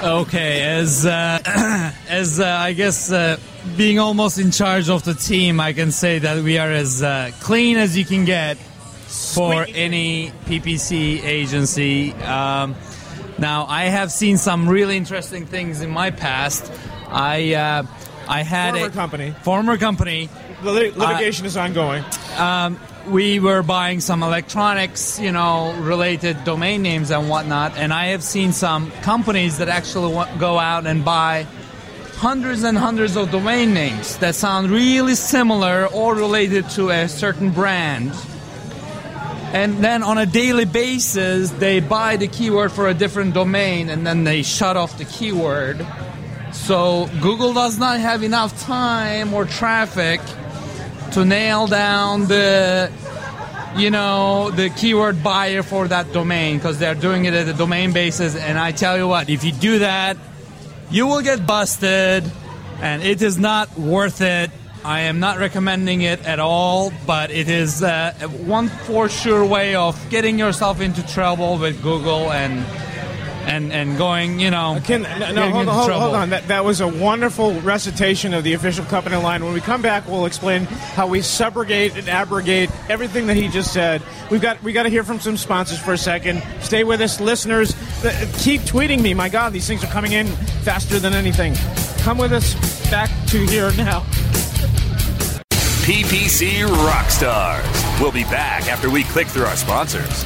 Okay, 0.03 0.61
as 0.61 1.05
uh, 1.05 1.39
as 2.09 2.39
uh, 2.39 2.45
I 2.45 2.73
guess 2.73 3.11
uh, 3.11 3.37
being 3.77 3.99
almost 3.99 4.37
in 4.37 4.51
charge 4.51 4.89
of 4.89 5.03
the 5.03 5.13
team, 5.13 5.59
I 5.59 5.73
can 5.73 5.91
say 5.91 6.19
that 6.19 6.43
we 6.43 6.57
are 6.57 6.71
as 6.71 7.01
uh, 7.01 7.31
clean 7.39 7.77
as 7.77 7.97
you 7.97 8.05
can 8.05 8.25
get 8.25 8.57
for 9.07 9.65
any 9.69 10.31
PPC 10.45 11.23
agency. 11.23 12.13
Um, 12.13 12.75
now, 13.37 13.65
I 13.65 13.85
have 13.85 14.11
seen 14.11 14.37
some 14.37 14.69
really 14.69 14.95
interesting 14.97 15.45
things 15.45 15.81
in 15.81 15.89
my 15.89 16.11
past. 16.11 16.71
I 17.09 17.53
uh, 17.53 17.83
I 18.27 18.43
had 18.43 18.71
Former 18.73 18.87
a 18.87 18.89
company. 18.89 19.35
former 19.43 19.77
company 19.77 20.29
The 20.63 20.71
lit- 20.71 20.97
uh, 20.97 21.07
litigation 21.07 21.45
is 21.45 21.57
ongoing. 21.57 22.03
Um, 22.37 22.79
we 23.07 23.39
were 23.39 23.61
buying 23.61 23.99
some 23.99 24.23
electronics, 24.23 25.19
you 25.19 25.31
know, 25.31 25.73
related 25.81 26.43
domain 26.43 26.81
names 26.81 27.11
and 27.11 27.29
whatnot, 27.29 27.77
and 27.77 27.93
I 27.93 28.07
have 28.07 28.23
seen 28.23 28.51
some 28.51 28.89
companies 29.03 29.59
that 29.59 29.69
actually 29.69 30.11
go 30.39 30.57
out 30.57 30.87
and 30.87 31.05
buy 31.05 31.45
hundreds 32.17 32.63
and 32.63 32.77
hundreds 32.77 33.15
of 33.15 33.29
domain 33.29 33.73
names 33.73 34.17
that 34.17 34.33
sound 34.33 34.71
really 34.71 35.15
similar 35.15 35.85
or 35.87 36.15
related 36.15 36.67
to 36.71 36.89
a 36.89 37.07
certain 37.07 37.51
brand. 37.51 38.11
And 39.53 39.83
then 39.83 40.01
on 40.03 40.17
a 40.17 40.25
daily 40.25 40.65
basis, 40.65 41.51
they 41.51 41.79
buy 41.79 42.17
the 42.17 42.27
keyword 42.27 42.71
for 42.71 42.87
a 42.89 42.93
different 42.93 43.33
domain 43.33 43.89
and 43.89 44.05
then 44.05 44.23
they 44.23 44.41
shut 44.43 44.75
off 44.75 44.97
the 44.97 45.05
keyword. 45.05 45.85
So 46.55 47.07
Google 47.21 47.53
does 47.53 47.77
not 47.77 47.99
have 47.99 48.23
enough 48.23 48.59
time 48.61 49.33
or 49.33 49.45
traffic 49.45 50.19
to 51.11 51.23
nail 51.23 51.67
down 51.67 52.27
the 52.27 52.91
you 53.77 53.91
know 53.91 54.49
the 54.51 54.69
keyword 54.69 55.21
buyer 55.21 55.61
for 55.61 55.87
that 55.87 56.11
domain 56.11 56.57
because 56.57 56.79
they're 56.79 56.95
doing 56.95 57.25
it 57.25 57.33
at 57.35 57.47
a 57.47 57.53
domain 57.53 57.93
basis. 57.93 58.35
And 58.35 58.57
i 58.57 58.71
tell 58.71 58.97
you 58.97 59.07
what 59.07 59.29
if 59.29 59.43
you 59.43 59.51
do 59.51 59.79
that 59.79 60.17
you 60.89 61.05
will 61.05 61.21
get 61.21 61.45
busted 61.45 62.23
and 62.81 63.03
it 63.03 63.21
is 63.21 63.37
not 63.37 63.77
worth 63.77 64.21
it. 64.21 64.51
I 64.83 65.01
am 65.01 65.19
not 65.19 65.37
recommending 65.37 66.01
it 66.01 66.25
at 66.25 66.39
all 66.39 66.91
but 67.05 67.29
it 67.29 67.47
is 67.47 67.83
uh, 67.83 68.13
one 68.45 68.69
for 68.69 69.07
sure 69.07 69.45
way 69.45 69.75
of 69.75 69.93
getting 70.09 70.39
yourself 70.39 70.81
into 70.81 71.05
trouble 71.05 71.57
with 71.57 71.81
google 71.83 72.31
and 72.31 72.65
and 73.45 73.71
and 73.71 73.97
going, 73.97 74.39
you 74.39 74.51
know. 74.51 74.79
Can, 74.83 75.03
no, 75.03 75.31
no, 75.31 75.49
hold, 75.49 75.67
on, 75.67 75.75
hold, 75.75 75.91
hold 75.91 76.15
on. 76.15 76.29
That, 76.31 76.47
that 76.47 76.65
was 76.65 76.81
a 76.81 76.87
wonderful 76.87 77.59
recitation 77.61 78.33
of 78.33 78.43
the 78.43 78.53
official 78.53 78.85
company 78.85 79.15
line. 79.15 79.43
When 79.43 79.53
we 79.53 79.61
come 79.61 79.81
back, 79.81 80.07
we'll 80.07 80.25
explain 80.25 80.65
how 80.65 81.07
we 81.07 81.19
subrogate 81.19 81.97
and 81.97 82.09
abrogate 82.09 82.69
everything 82.89 83.27
that 83.27 83.35
he 83.37 83.47
just 83.47 83.73
said. 83.73 84.01
We've 84.29 84.41
got 84.41 84.61
we 84.63 84.73
got 84.73 84.83
to 84.83 84.89
hear 84.89 85.03
from 85.03 85.19
some 85.19 85.37
sponsors 85.37 85.79
for 85.79 85.93
a 85.93 85.97
second. 85.97 86.43
Stay 86.61 86.83
with 86.83 87.01
us, 87.01 87.19
listeners. 87.19 87.75
Uh, 88.03 88.11
keep 88.37 88.61
tweeting 88.61 89.01
me. 89.01 89.13
My 89.13 89.29
God, 89.29 89.53
these 89.53 89.67
things 89.67 89.83
are 89.83 89.87
coming 89.87 90.13
in 90.13 90.27
faster 90.63 90.99
than 90.99 91.13
anything. 91.13 91.55
Come 91.99 92.17
with 92.17 92.33
us 92.33 92.53
back 92.89 93.09
to 93.27 93.45
here 93.45 93.71
now. 93.73 94.01
PPC 95.85 96.65
Rockstars. 96.65 98.01
We'll 98.01 98.11
be 98.11 98.23
back 98.23 98.67
after 98.67 98.89
we 98.89 99.03
click 99.03 99.27
through 99.27 99.45
our 99.45 99.55
sponsors. 99.55 100.25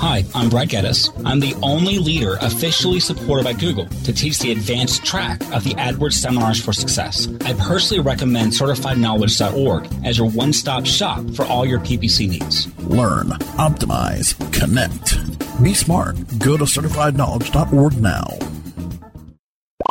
Hi, 0.00 0.24
I'm 0.34 0.48
Brad 0.48 0.70
Geddes. 0.70 1.10
I'm 1.26 1.40
the 1.40 1.54
only 1.62 1.98
leader 1.98 2.38
officially 2.40 3.00
supported 3.00 3.44
by 3.44 3.52
Google 3.52 3.84
to 3.84 4.14
teach 4.14 4.38
the 4.38 4.50
advanced 4.50 5.04
track 5.04 5.42
of 5.52 5.62
the 5.62 5.74
AdWords 5.74 6.14
Seminars 6.14 6.58
for 6.58 6.72
Success. 6.72 7.28
I 7.44 7.52
personally 7.52 8.02
recommend 8.02 8.52
CertifiedKnowledge.org 8.52 10.06
as 10.06 10.16
your 10.16 10.30
one 10.30 10.54
stop 10.54 10.86
shop 10.86 11.22
for 11.34 11.44
all 11.44 11.66
your 11.66 11.80
PPC 11.80 12.30
needs. 12.30 12.66
Learn, 12.84 13.26
optimize, 13.58 14.32
connect. 14.58 15.18
Be 15.62 15.74
smart. 15.74 16.16
Go 16.38 16.56
to 16.56 16.64
certifiedknowledge.org 16.64 18.00
now. 18.00 18.38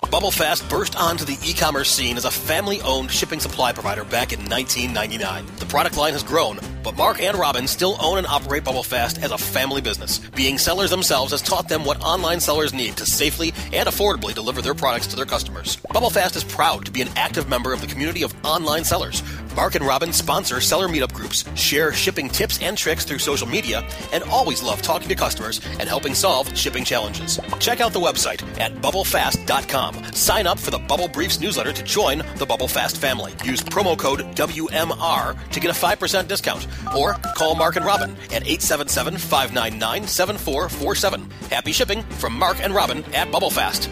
BubbleFast 0.05 0.67
burst 0.71 0.95
onto 0.95 1.23
the 1.23 1.37
e-commerce 1.45 1.91
scene 1.91 2.17
as 2.17 2.25
a 2.25 2.31
family-owned 2.31 3.11
shipping 3.11 3.39
supply 3.39 3.73
provider 3.73 4.03
back 4.03 4.33
in 4.33 4.39
1999. 4.39 5.45
The 5.59 5.65
product 5.67 5.97
line 5.97 6.13
has 6.13 6.23
grown, 6.23 6.57
but 6.83 6.95
Mark 6.95 7.21
and 7.21 7.37
Robin 7.37 7.67
still 7.67 7.97
own 8.01 8.17
and 8.17 8.27
operate 8.27 8.63
BubbleFast 8.63 9.23
as 9.23 9.31
a 9.31 9.37
family 9.37 9.81
business. 9.81 10.19
Being 10.35 10.57
sellers 10.57 10.89
themselves 10.89 11.31
has 11.31 11.41
taught 11.41 11.69
them 11.69 11.83
what 11.83 12.01
online 12.01 12.39
sellers 12.39 12.73
need 12.73 12.97
to 12.97 13.05
safely 13.05 13.53
and 13.73 13.87
affordably 13.87 14.33
deliver 14.33 14.61
their 14.61 14.73
products 14.73 15.07
to 15.07 15.15
their 15.15 15.25
customers. 15.25 15.77
BubbleFast 15.93 16.35
is 16.35 16.43
proud 16.43 16.85
to 16.85 16.91
be 16.91 17.01
an 17.01 17.09
active 17.15 17.49
member 17.49 17.73
of 17.73 17.81
the 17.81 17.87
community 17.87 18.23
of 18.23 18.33
online 18.45 18.83
sellers. 18.83 19.23
Mark 19.55 19.75
and 19.75 19.85
Robin 19.85 20.13
sponsor 20.13 20.61
seller 20.61 20.87
meetup 20.87 21.11
groups, 21.11 21.43
share 21.55 21.91
shipping 21.91 22.29
tips 22.29 22.61
and 22.61 22.77
tricks 22.77 23.03
through 23.03 23.19
social 23.19 23.47
media, 23.47 23.85
and 24.13 24.23
always 24.25 24.63
love 24.63 24.81
talking 24.81 25.09
to 25.09 25.15
customers 25.15 25.59
and 25.79 25.89
helping 25.89 26.13
solve 26.13 26.55
shipping 26.57 26.83
challenges. 26.83 27.39
Check 27.59 27.81
out 27.81 27.91
the 27.91 27.99
website 27.99 28.41
at 28.59 28.73
bubblefast.com. 28.75 30.13
Sign 30.13 30.47
up 30.47 30.59
for 30.59 30.71
the 30.71 30.79
Bubble 30.79 31.07
Briefs 31.07 31.39
newsletter 31.39 31.73
to 31.73 31.83
join 31.83 32.23
the 32.37 32.45
Bubble 32.45 32.67
Fast 32.67 32.97
family. 32.97 33.33
Use 33.43 33.61
promo 33.61 33.97
code 33.97 34.19
WMR 34.35 35.49
to 35.49 35.59
get 35.59 35.69
a 35.71 35.73
5% 35.73 36.27
discount 36.27 36.67
or 36.97 37.13
call 37.35 37.55
Mark 37.55 37.75
and 37.75 37.85
Robin 37.85 38.11
at 38.25 38.43
877 38.43 39.17
599 39.17 40.07
7447. 40.07 41.29
Happy 41.49 41.71
shipping 41.71 42.03
from 42.03 42.33
Mark 42.37 42.61
and 42.61 42.73
Robin 42.73 43.03
at 43.13 43.29
Bubblefast. 43.29 43.89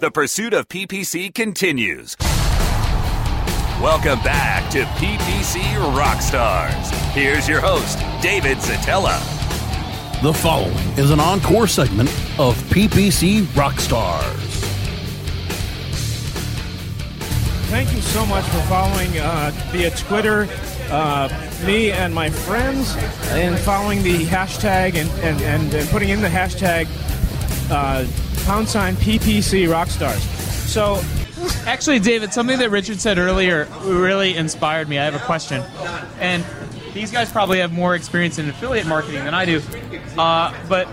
The 0.00 0.10
pursuit 0.10 0.52
of 0.52 0.68
PPC 0.68 1.34
continues. 1.34 2.16
Welcome 3.80 4.18
back 4.22 4.70
to 4.72 4.84
PPC 4.84 5.60
Rockstars. 5.94 6.90
Here's 7.12 7.48
your 7.48 7.60
host, 7.60 7.98
David 8.22 8.58
Szetela. 8.58 9.18
The 10.22 10.32
following 10.32 10.74
is 10.98 11.10
an 11.10 11.20
encore 11.20 11.66
segment 11.66 12.08
of 12.38 12.56
PPC 12.70 13.42
Rockstars. 13.52 14.55
Thank 17.68 17.92
you 17.92 18.00
so 18.00 18.24
much 18.26 18.44
for 18.44 18.60
following 18.62 19.18
uh, 19.18 19.50
via 19.70 19.90
Twitter 19.90 20.48
uh, 20.90 21.28
me 21.66 21.90
and 21.90 22.14
my 22.14 22.30
friends 22.30 22.94
and 23.30 23.58
following 23.58 24.02
the 24.02 24.24
hashtag 24.24 24.94
and, 24.94 25.10
and, 25.22 25.40
and, 25.42 25.74
and 25.74 25.88
putting 25.88 26.10
in 26.10 26.20
the 26.20 26.28
hashtag 26.28 26.86
uh, 27.70 28.06
pound 28.44 28.68
sign 28.68 28.94
PPC 28.96 29.68
Rockstars. 29.68 30.20
So, 30.68 31.02
Actually, 31.66 31.98
David, 31.98 32.32
something 32.32 32.58
that 32.58 32.70
Richard 32.70 33.00
said 33.00 33.18
earlier 33.18 33.68
really 33.82 34.36
inspired 34.36 34.88
me. 34.88 34.98
I 34.98 35.04
have 35.04 35.14
a 35.14 35.24
question. 35.24 35.62
And 36.18 36.44
these 36.94 37.10
guys 37.10 37.30
probably 37.30 37.58
have 37.58 37.72
more 37.72 37.94
experience 37.94 38.38
in 38.38 38.48
affiliate 38.48 38.86
marketing 38.86 39.24
than 39.24 39.34
I 39.34 39.44
do. 39.44 39.60
Uh, 40.16 40.54
but 40.68 40.88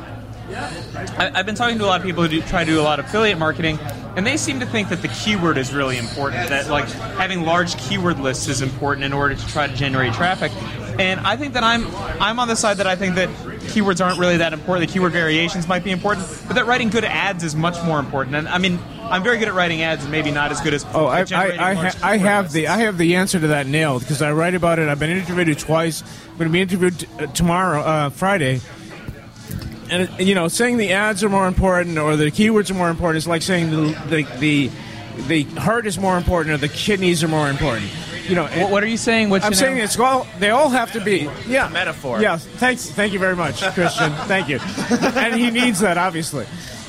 I, 0.50 1.32
I've 1.36 1.46
been 1.46 1.56
talking 1.56 1.78
to 1.78 1.86
a 1.86 1.88
lot 1.88 2.02
of 2.02 2.06
people 2.06 2.24
who 2.24 2.30
do, 2.30 2.42
try 2.42 2.64
to 2.64 2.72
do 2.72 2.80
a 2.80 2.84
lot 2.84 3.00
of 3.00 3.06
affiliate 3.06 3.38
marketing, 3.38 3.80
and 4.16 4.26
they 4.26 4.38
seem 4.38 4.60
to 4.60 4.66
think 4.66 4.90
that 4.90 5.02
the 5.02 5.08
keyword 5.08 5.58
is 5.58 5.74
really 5.74 5.98
important. 5.98 6.50
That 6.50 6.70
like 6.70 6.90
having 6.90 7.44
large 7.44 7.78
keyword 7.78 8.20
lists 8.20 8.48
is 8.48 8.62
important 8.62 9.06
in 9.06 9.14
order 9.14 9.36
to 9.36 9.48
try 9.48 9.68
to 9.68 9.74
generate 9.74 10.14
traffic. 10.14 10.52
And 11.00 11.20
I 11.22 11.38
think 11.38 11.54
that 11.54 11.64
I'm 11.64 11.88
I'm 12.22 12.40
on 12.40 12.48
the 12.48 12.56
side 12.56 12.78
that 12.78 12.88
I 12.88 12.96
think 12.96 13.16
that 13.16 13.30
keywords 13.74 14.04
aren't 14.04 14.20
really 14.20 14.38
that 14.38 14.54
important. 14.54 14.88
The 14.88 14.94
keyword 14.94 15.14
variations 15.14 15.68
might 15.68 15.84
be 15.84 15.92
important, 15.92 16.28
but 16.48 16.54
that 16.56 16.68
writing 16.68 16.90
good 16.90 17.06
ads 17.06 17.44
is 17.44 17.56
much 17.56 17.84
more 17.84 18.00
important. 18.00 18.36
And 18.36 18.48
I 18.48 18.60
mean, 18.60 18.80
I'm 19.02 19.24
very 19.24 19.40
good 19.40 19.48
at 19.48 19.54
writing 19.56 19.82
ads, 19.82 20.04
and 20.04 20.12
maybe 20.12 20.30
not 20.30 20.52
as 20.52 20.62
good 20.62 20.74
as 20.74 20.86
oh, 20.94 21.06
I, 21.06 21.26
I, 21.32 21.72
I, 21.72 21.74
ha- 21.74 22.00
I 22.04 22.18
have 22.18 22.52
the 22.52 22.68
I 22.68 22.78
have 22.80 22.98
the 22.98 23.16
answer 23.16 23.40
to 23.40 23.48
that 23.48 23.66
nailed 23.66 24.02
because 24.02 24.22
I 24.22 24.32
write 24.34 24.54
about 24.54 24.78
it. 24.78 24.88
I've 24.88 25.00
been 25.00 25.10
interviewed 25.10 25.58
twice. 25.58 26.04
I'm 26.32 26.38
going 26.38 26.50
to 26.50 26.54
be 26.54 26.62
interviewed 26.62 27.00
t- 27.00 27.08
uh, 27.20 27.28
tomorrow, 27.28 27.82
uh, 27.82 28.10
Friday. 28.10 28.62
And 29.94 30.02
it- 30.20 30.26
you 30.26 30.34
know, 30.36 30.48
saying 30.48 30.78
the 30.78 30.92
ads 30.94 31.24
are 31.24 31.30
more 31.30 31.48
important 31.48 31.98
or 31.98 32.16
the 32.16 32.32
keywords 32.32 32.72
are 32.72 32.74
more 32.74 32.90
important 32.90 33.18
is 33.18 33.28
like 33.28 33.42
saying 33.44 33.70
the 33.70 33.84
the 34.10 34.24
the, 34.40 34.72
the 35.28 35.44
heart 35.60 35.86
is 35.86 35.98
more 36.00 36.18
important 36.18 36.54
or 36.56 36.58
the 36.58 36.68
kidneys 36.68 37.24
are 37.24 37.28
more 37.28 37.50
important. 37.50 37.86
You 38.28 38.36
know, 38.36 38.46
What, 38.48 38.72
what 38.72 38.84
are 38.84 38.88
you 38.88 38.98
saying? 38.98 39.30
What's 39.30 39.46
I'm 39.46 39.54
saying 39.54 39.76
name? 39.76 39.84
it's 39.84 40.00
all 40.00 40.26
they 40.40 40.50
all 40.50 40.70
have 40.70 40.94
to 40.94 41.02
be 41.02 41.30
yeah 41.48 41.68
metaphor. 41.70 42.22
Yeah, 42.22 42.38
thanks, 42.38 42.90
thank 42.90 43.12
you 43.14 43.20
very 43.20 43.36
much, 43.36 43.62
Christian. 43.74 44.12
thank 44.32 44.48
you. 44.50 44.60
And 45.24 45.36
he 45.36 45.52
needs 45.52 45.80
that 45.82 45.98
obviously. 45.98 46.46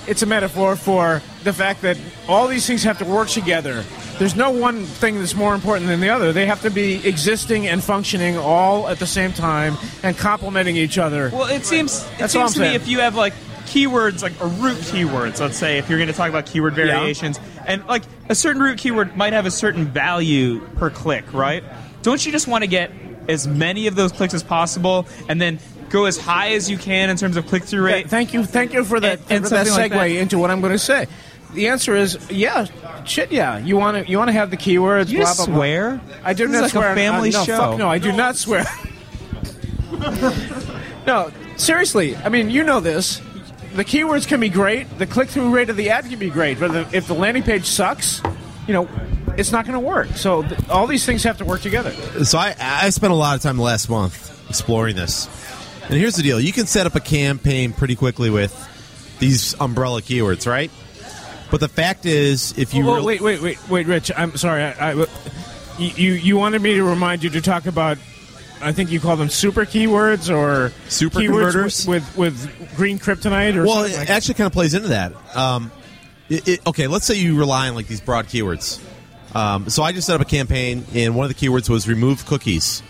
It's 0.07 0.23
a 0.23 0.27
metaphor 0.27 0.77
for 0.77 1.23
the 1.45 1.53
fact 1.53 1.83
that 1.83 1.97
all 2.29 2.47
these 2.47 2.67
things 2.67 2.83
have 2.83 2.99
to 2.99 3.05
work 3.05 3.29
together. 3.29 3.85
There's 4.19 4.37
no 4.37 4.51
one 4.51 4.85
thing 4.85 5.19
that's 5.19 5.35
more 5.35 5.55
important 5.55 5.87
than 5.89 6.01
the 6.01 6.11
other. 6.11 6.33
They 6.33 6.47
have 6.47 6.63
to 6.63 6.71
be 6.71 7.07
existing 7.07 7.67
and 7.67 7.83
functioning 7.83 8.37
all 8.37 8.89
at 8.89 8.99
the 8.99 9.07
same 9.07 9.33
time 9.33 9.77
and 10.03 10.17
complementing 10.17 10.77
each 10.77 10.99
other. 10.99 11.31
Well, 11.33 11.47
it 11.51 11.65
seems 11.65 12.05
it 12.05 12.19
That's 12.19 12.33
seems 12.33 12.55
to 12.55 12.61
me 12.61 12.75
if 12.75 12.87
you 12.87 13.01
have 13.01 13.17
like 13.17 13.33
keywords 13.67 14.23
like 14.23 14.39
a 14.41 14.47
root 14.47 14.77
keywords, 14.79 15.41
let's 15.41 15.57
say 15.57 15.79
if 15.79 15.89
you're 15.89 15.99
going 15.99 16.09
to 16.11 16.15
talk 16.15 16.29
about 16.29 16.47
keyword 16.47 16.77
Yeah. 16.77 16.85
variations, 16.99 17.41
and 17.67 17.85
like 17.87 18.03
a 18.29 18.35
certain 18.35 18.63
root 18.63 18.79
keyword 18.79 19.17
might 19.17 19.33
have 19.33 19.47
a 19.47 19.51
certain 19.51 19.87
value 19.87 20.61
per 20.77 20.91
click, 20.91 21.25
right? 21.33 21.65
Don't 22.03 22.25
you 22.25 22.31
just 22.31 22.47
want 22.47 22.63
to 22.63 22.69
get 22.69 22.93
as 23.27 23.49
many 23.49 23.87
of 23.87 23.95
those 23.97 24.13
clicks 24.13 24.35
as 24.35 24.43
possible, 24.43 25.07
and 25.31 25.41
then 25.41 25.59
go 25.95 26.05
as 26.07 26.19
high 26.19 26.51
as 26.55 26.69
you 26.69 26.77
can 26.77 27.09
in 27.09 27.17
terms 27.17 27.37
of 27.37 27.47
click 27.47 27.63
through 27.65 27.83
rate? 27.87 27.93
Th- 28.03 28.07
Thank 28.09 28.35
you, 28.35 28.45
thank 28.45 28.73
you 28.75 28.85
for 28.85 28.99
that, 29.01 29.21
And- 29.31 29.31
and 29.31 29.45
for 29.45 29.51
that 29.51 29.67
segue 29.69 29.79
like 29.79 29.91
that. 29.93 30.09
into 30.11 30.39
what 30.39 30.51
I'm 30.51 30.61
going 30.61 30.73
to 30.73 30.79
say. 30.79 31.07
The 31.55 31.69
answer 31.69 31.95
is 31.95 32.19
yeah, 32.31 32.67
shit, 33.05 33.31
yeah. 33.31 33.59
You 33.59 33.77
want 33.77 34.05
to 34.05 34.11
you 34.11 34.19
want 34.19 34.29
to 34.29 34.33
have 34.33 34.51
the 34.51 34.57
keywords. 34.57 35.09
You 35.09 35.21
blah, 35.21 35.35
blah, 35.37 35.47
blah. 35.47 35.55
swear? 35.55 36.01
I 36.25 36.33
do 36.35 36.49
This 36.49 36.57
is 36.57 36.61
not 36.61 36.63
like 36.63 36.69
a 36.71 36.71
swear. 36.71 36.95
family 36.97 37.29
uh, 37.35 37.39
no, 37.39 37.45
show. 37.45 37.57
Fuck 37.59 37.79
no, 37.79 37.89
I 37.89 37.99
do 37.99 38.11
not 38.13 38.35
swear. 38.37 38.65
no, 41.07 41.31
seriously. 41.57 42.17
I 42.17 42.29
mean, 42.29 42.51
you 42.51 42.63
know 42.65 42.81
this. 42.81 43.21
The 43.75 43.85
keywords 43.85 44.27
can 44.27 44.41
be 44.41 44.49
great. 44.49 44.99
The 44.99 45.07
click-through 45.07 45.51
rate 45.51 45.69
of 45.71 45.77
the 45.77 45.91
ad 45.91 46.05
can 46.09 46.19
be 46.19 46.31
great. 46.31 46.59
But 46.61 46.73
the, 46.73 46.97
if 46.97 47.07
the 47.07 47.15
landing 47.15 47.43
page 47.43 47.67
sucks, 47.67 48.23
you 48.67 48.73
know, 48.75 48.89
it's 49.37 49.51
not 49.53 49.65
going 49.67 49.75
to 49.75 49.81
work. 49.81 50.09
So 50.17 50.43
th- 50.43 50.69
all 50.69 50.87
these 50.87 51.05
things 51.05 51.23
have 51.25 51.39
to 51.39 51.45
work 51.45 51.61
together. 51.61 51.91
So 52.25 52.39
I, 52.39 52.55
I 52.59 52.91
spent 52.91 53.13
a 53.13 53.17
lot 53.17 53.35
of 53.37 53.43
time 53.43 53.59
last 53.59 53.89
month 53.91 54.49
exploring 54.49 54.95
this. 54.97 55.29
And 55.85 55.95
here's 55.95 56.17
the 56.17 56.23
deal: 56.23 56.41
you 56.41 56.53
can 56.53 56.67
set 56.67 56.87
up 56.87 56.95
a 56.95 57.01
campaign 57.01 57.73
pretty 57.73 57.97
quickly 57.97 58.31
with 58.31 58.53
these 59.21 59.55
umbrella 59.61 60.01
keywords, 60.03 60.47
right? 60.47 60.71
But 61.51 61.61
the 61.61 61.69
fact 61.69 62.07
is, 62.07 62.55
if 62.59 62.75
you 62.75 62.89
Oh, 62.89 62.95
really- 62.97 63.21
wait, 63.21 63.21
wait, 63.21 63.41
wait, 63.43 63.69
wait, 63.69 63.87
Rich. 63.87 64.11
I'm 64.17 64.37
sorry. 64.37 64.63
I, 64.65 64.93
I- 65.03 65.07
you 65.79 66.13
you 66.13 66.37
wanted 66.37 66.63
me 66.63 66.75
to 66.75 66.85
remind 66.85 67.23
you 67.25 67.31
to 67.31 67.41
talk 67.41 67.67
about. 67.67 67.99
I 68.63 68.73
think 68.73 68.91
you 68.91 68.99
call 69.01 69.17
them 69.17 69.29
super 69.29 69.67
keywords 69.67 70.35
or 70.35 70.73
Super 70.89 71.19
keywords 71.19 71.27
converters? 71.53 71.87
with, 71.87 72.17
with 72.17 72.49
with 72.49 72.77
green 72.77 72.99
kryptonite 72.99 73.57
or 73.57 73.65
well, 73.67 73.85
it 73.85 73.95
like 73.97 74.09
actually 74.09 74.35
kind 74.35 74.47
of 74.47 74.53
plays 74.53 74.73
into 74.73 74.89
that. 74.89 75.13
Um, 75.37 75.71
it, 76.31 76.49
it, 76.49 76.67
okay, 76.67 76.87
let's 76.87 77.05
say 77.05 77.17
you 77.17 77.37
rely 77.37 77.69
on 77.69 77.75
like 77.75 77.89
these 77.89 78.01
broad 78.01 78.27
keywords. 78.27 78.81
Um, 79.35 79.69
so 79.69 79.83
I 79.83 79.93
just 79.93 80.07
set 80.07 80.15
up 80.15 80.23
a 80.23 80.25
campaign, 80.31 80.87
and 80.95 81.15
one 81.17 81.29
of 81.29 81.37
the 81.37 81.47
keywords 81.47 81.69
was 81.69 81.87
remove 81.89 82.25
cookies. 82.25 82.83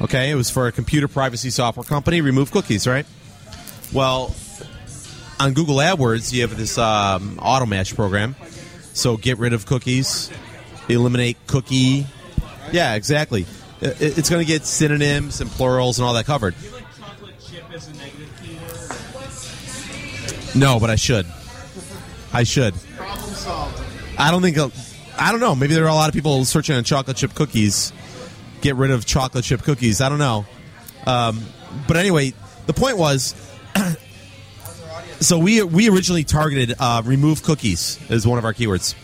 Okay, 0.00 0.30
it 0.30 0.34
was 0.36 0.48
for 0.50 0.66
a 0.68 0.72
computer 0.72 1.08
privacy 1.08 1.50
software 1.50 1.84
company. 1.84 2.20
Remove 2.20 2.50
cookies, 2.52 2.86
right? 2.86 3.04
Well, 3.92 4.34
on 5.40 5.54
Google 5.54 5.76
AdWords, 5.76 6.32
you 6.32 6.42
have 6.42 6.56
this 6.56 6.78
um, 6.78 7.38
auto 7.42 7.66
match 7.66 7.94
program. 7.96 8.36
So 8.92 9.16
get 9.16 9.38
rid 9.38 9.52
of 9.52 9.66
cookies, 9.66 10.30
eliminate 10.88 11.36
cookie. 11.46 12.06
Yeah, 12.72 12.94
exactly. 12.94 13.46
It- 13.80 14.00
it- 14.00 14.18
it's 14.18 14.28
going 14.30 14.44
to 14.44 14.46
get 14.46 14.64
synonyms 14.66 15.40
and 15.40 15.50
plurals 15.50 15.98
and 15.98 16.06
all 16.06 16.14
that 16.14 16.26
covered. 16.26 16.54
No, 20.54 20.80
but 20.80 20.90
I 20.90 20.96
should. 20.96 21.26
I 22.32 22.42
should. 22.44 22.74
Problem 22.96 23.30
solved. 23.34 23.80
I 24.18 24.30
don't 24.30 24.42
think. 24.42 24.56
I 25.18 25.30
don't 25.30 25.40
know. 25.40 25.54
Maybe 25.54 25.74
there 25.74 25.84
are 25.84 25.88
a 25.90 25.94
lot 25.94 26.08
of 26.08 26.14
people 26.14 26.44
searching 26.44 26.74
on 26.76 26.84
chocolate 26.84 27.16
chip 27.16 27.34
cookies. 27.34 27.92
Get 28.60 28.76
rid 28.76 28.90
of 28.90 29.06
chocolate 29.06 29.44
chip 29.44 29.62
cookies. 29.62 30.00
I 30.00 30.08
don't 30.08 30.18
know. 30.18 30.46
Um, 31.06 31.42
but 31.86 31.96
anyway, 31.96 32.32
the 32.66 32.72
point 32.72 32.98
was. 32.98 33.34
so 35.20 35.38
we 35.38 35.62
we 35.62 35.88
originally 35.88 36.24
targeted 36.24 36.74
uh, 36.78 37.02
remove 37.04 37.42
cookies 37.42 37.98
as 38.10 38.26
one 38.26 38.38
of 38.38 38.44
our 38.44 38.52
keywords. 38.54 38.94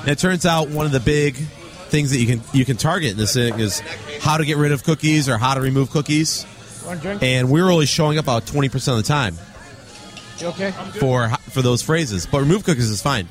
And 0.00 0.08
it 0.08 0.18
turns 0.18 0.46
out 0.46 0.68
one 0.68 0.86
of 0.86 0.92
the 0.92 1.00
big 1.00 1.34
things 1.36 2.10
that 2.10 2.18
you 2.18 2.26
can 2.26 2.40
you 2.52 2.64
can 2.64 2.76
target 2.76 3.12
in 3.12 3.16
this 3.16 3.34
thing 3.34 3.58
is 3.58 3.80
how 4.20 4.36
to 4.36 4.44
get 4.44 4.56
rid 4.56 4.72
of 4.72 4.84
cookies 4.84 5.28
or 5.28 5.38
how 5.38 5.54
to 5.54 5.60
remove 5.60 5.90
cookies. 5.90 6.46
Want 6.86 6.98
a 7.00 7.02
drink? 7.02 7.22
And 7.22 7.50
we're 7.50 7.70
only 7.70 7.86
showing 7.86 8.18
up 8.18 8.24
about 8.24 8.46
twenty 8.46 8.68
percent 8.68 8.98
of 8.98 9.04
the 9.04 9.08
time 9.08 9.36
You 10.38 10.48
okay? 10.48 10.70
for 10.98 11.28
for 11.50 11.62
those 11.62 11.82
phrases. 11.82 12.26
But 12.26 12.40
remove 12.40 12.64
cookies 12.64 12.90
is 12.90 13.02
fine. 13.02 13.28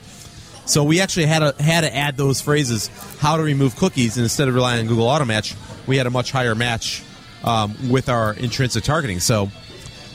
So 0.67 0.83
we 0.83 0.99
actually 0.99 1.25
had 1.25 1.39
to 1.39 1.63
had 1.63 1.81
to 1.81 1.95
add 1.95 2.17
those 2.17 2.41
phrases 2.41 2.89
how 3.19 3.37
to 3.37 3.43
remove 3.43 3.75
cookies, 3.77 4.17
and 4.17 4.23
instead 4.23 4.47
of 4.47 4.55
relying 4.55 4.81
on 4.81 4.87
Google 4.87 5.07
Auto 5.07 5.25
Match, 5.25 5.55
we 5.87 5.97
had 5.97 6.07
a 6.07 6.11
much 6.11 6.31
higher 6.31 6.55
match 6.55 7.03
um, 7.43 7.89
with 7.89 8.09
our 8.09 8.33
intrinsic 8.33 8.83
targeting. 8.83 9.19
So 9.19 9.49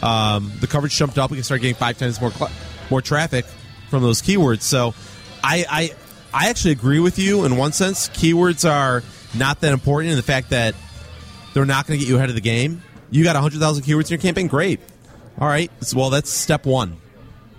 um, 0.02 0.52
the 0.60 0.66
coverage 0.66 0.94
jumped 0.94 1.18
up. 1.18 1.30
We 1.30 1.38
can 1.38 1.44
start 1.44 1.62
getting 1.62 1.74
five 1.74 1.98
times 1.98 2.20
more 2.20 2.30
cl- 2.30 2.50
more 2.90 3.00
traffic 3.00 3.46
from 3.88 4.02
those 4.02 4.20
keywords. 4.20 4.62
So 4.62 4.94
I, 5.42 5.64
I 5.68 5.94
I 6.34 6.48
actually 6.48 6.72
agree 6.72 7.00
with 7.00 7.18
you 7.18 7.44
in 7.44 7.56
one 7.56 7.72
sense. 7.72 8.08
Keywords 8.10 8.68
are 8.68 9.02
not 9.34 9.60
that 9.60 9.72
important 9.72 10.10
in 10.10 10.16
the 10.16 10.22
fact 10.22 10.50
that 10.50 10.74
they're 11.54 11.66
not 11.66 11.86
going 11.86 11.98
to 11.98 12.04
get 12.04 12.10
you 12.10 12.16
ahead 12.16 12.28
of 12.28 12.34
the 12.34 12.40
game. 12.40 12.82
You 13.10 13.24
got 13.24 13.36
100,000 13.36 13.84
keywords 13.84 14.04
in 14.04 14.10
your 14.10 14.18
campaign? 14.18 14.46
Great. 14.46 14.80
All 15.38 15.46
right. 15.48 15.70
Well, 15.94 16.08
that's 16.10 16.30
step 16.30 16.64
one, 16.64 16.96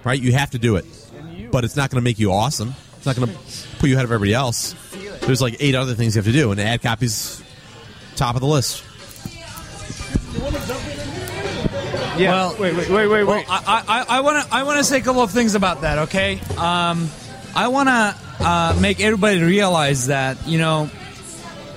right? 0.03 0.19
You 0.19 0.33
have 0.33 0.51
to 0.51 0.59
do 0.59 0.75
it. 0.75 0.85
But 1.51 1.63
it's 1.63 1.75
not 1.75 1.91
going 1.91 2.01
to 2.01 2.03
make 2.03 2.17
you 2.17 2.31
awesome. 2.31 2.73
It's 3.03 3.05
not 3.05 3.17
going 3.17 3.27
to 3.27 3.67
put 3.79 3.89
you 3.89 3.95
ahead 3.95 4.05
of 4.05 4.13
everybody 4.13 4.33
else. 4.33 4.75
There's 5.25 5.41
like 5.41 5.57
eight 5.59 5.75
other 5.75 5.93
things 5.93 6.15
you 6.15 6.19
have 6.19 6.25
to 6.25 6.31
do, 6.31 6.51
and 6.51 6.61
ad 6.61 6.81
copy's 6.81 7.43
top 8.15 8.35
of 8.35 8.41
the 8.41 8.47
list. 8.47 8.81
Yeah. 12.17 12.31
Well, 12.31 12.55
wait, 12.57 12.77
wait, 12.77 12.89
wait, 12.89 13.07
wait, 13.07 13.23
wait. 13.25 13.45
I, 13.49 13.83
I, 13.85 14.05
I 14.07 14.21
want 14.21 14.47
to 14.47 14.53
I 14.55 14.63
want 14.63 14.77
to 14.77 14.85
say 14.85 14.99
a 14.99 15.01
couple 15.01 15.21
of 15.21 15.31
things 15.31 15.53
about 15.53 15.81
that. 15.81 15.97
Okay, 16.07 16.39
um, 16.57 17.09
I 17.53 17.67
want 17.67 17.89
to 17.89 18.15
uh, 18.39 18.77
make 18.79 19.01
everybody 19.01 19.41
realize 19.41 20.07
that 20.07 20.47
you 20.47 20.57
know, 20.57 20.85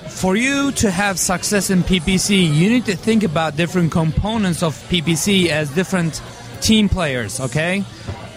for 0.07 0.37
you 0.37 0.71
to 0.71 0.89
have 0.89 1.19
success 1.19 1.69
in 1.69 1.83
PPC, 1.83 2.55
you 2.55 2.69
need 2.69 2.85
to 2.85 2.95
think 2.95 3.23
about 3.23 3.57
different 3.57 3.91
components 3.91 4.63
of 4.63 4.75
PPC 4.87 5.47
as 5.47 5.69
different 5.71 6.21
team 6.61 6.87
players. 6.87 7.41
Okay, 7.41 7.83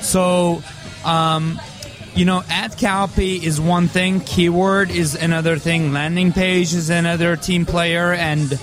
so. 0.00 0.60
Um, 1.04 1.60
you 2.20 2.26
know, 2.26 2.44
ad 2.50 2.76
copy 2.78 3.36
is 3.36 3.58
one 3.58 3.88
thing, 3.88 4.20
keyword 4.20 4.90
is 4.90 5.14
another 5.14 5.56
thing, 5.56 5.94
landing 5.94 6.32
page 6.32 6.74
is 6.74 6.90
another 6.90 7.34
team 7.34 7.64
player, 7.64 8.12
and 8.12 8.60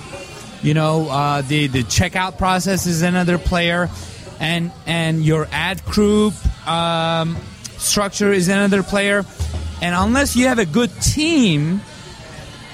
you 0.61 0.75
know 0.75 1.09
uh, 1.09 1.41
the 1.41 1.65
the 1.65 1.81
checkout 1.81 2.37
process 2.37 2.85
is 2.85 3.01
another 3.01 3.39
player 3.39 3.89
and 4.39 4.71
and 4.85 5.25
your 5.25 5.47
ad 5.51 5.83
group 5.85 6.35
um, 6.67 7.35
structure 7.77 8.31
is 8.31 8.47
another 8.47 8.83
player 8.83 9.25
and 9.81 9.95
unless 9.95 10.35
you 10.35 10.47
have 10.47 10.59
a 10.59 10.65
good 10.65 10.91
team 11.01 11.81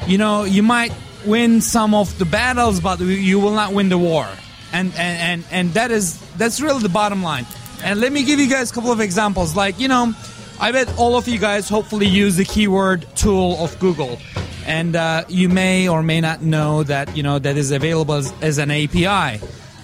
you 0.05 0.17
know 0.17 0.43
you 0.43 0.63
might 0.63 0.91
win 1.25 1.61
some 1.61 1.93
of 1.93 2.17
the 2.19 2.25
battles 2.25 2.81
but 2.81 2.99
you 2.99 3.39
will 3.39 3.53
not 3.53 3.73
win 3.73 3.87
the 3.87 3.97
war. 3.97 4.27
And 4.73 4.91
and 4.97 5.43
and, 5.43 5.45
and 5.51 5.73
that 5.75 5.91
is 5.91 6.19
that's 6.37 6.59
really 6.59 6.81
the 6.81 6.89
bottom 6.89 7.23
line. 7.23 7.45
And 7.83 8.01
let 8.01 8.11
me 8.11 8.23
give 8.23 8.39
you 8.39 8.49
guys 8.49 8.71
a 8.71 8.73
couple 8.73 8.91
of 8.91 8.99
examples. 8.99 9.55
Like 9.55 9.79
you 9.79 9.87
know 9.87 10.13
i 10.59 10.71
bet 10.71 10.87
all 10.97 11.15
of 11.17 11.27
you 11.27 11.37
guys 11.37 11.67
hopefully 11.69 12.07
use 12.07 12.35
the 12.35 12.45
keyword 12.45 13.05
tool 13.15 13.57
of 13.63 13.77
google. 13.79 14.19
And 14.65 14.95
uh, 14.95 15.25
you 15.27 15.49
may 15.49 15.89
or 15.89 16.03
may 16.03 16.21
not 16.21 16.41
know 16.41 16.83
that 16.83 17.17
you 17.17 17.23
know 17.23 17.37
that 17.37 17.57
is 17.57 17.71
available 17.71 18.13
as, 18.13 18.33
as 18.41 18.57
an 18.59 18.71
api 18.71 19.39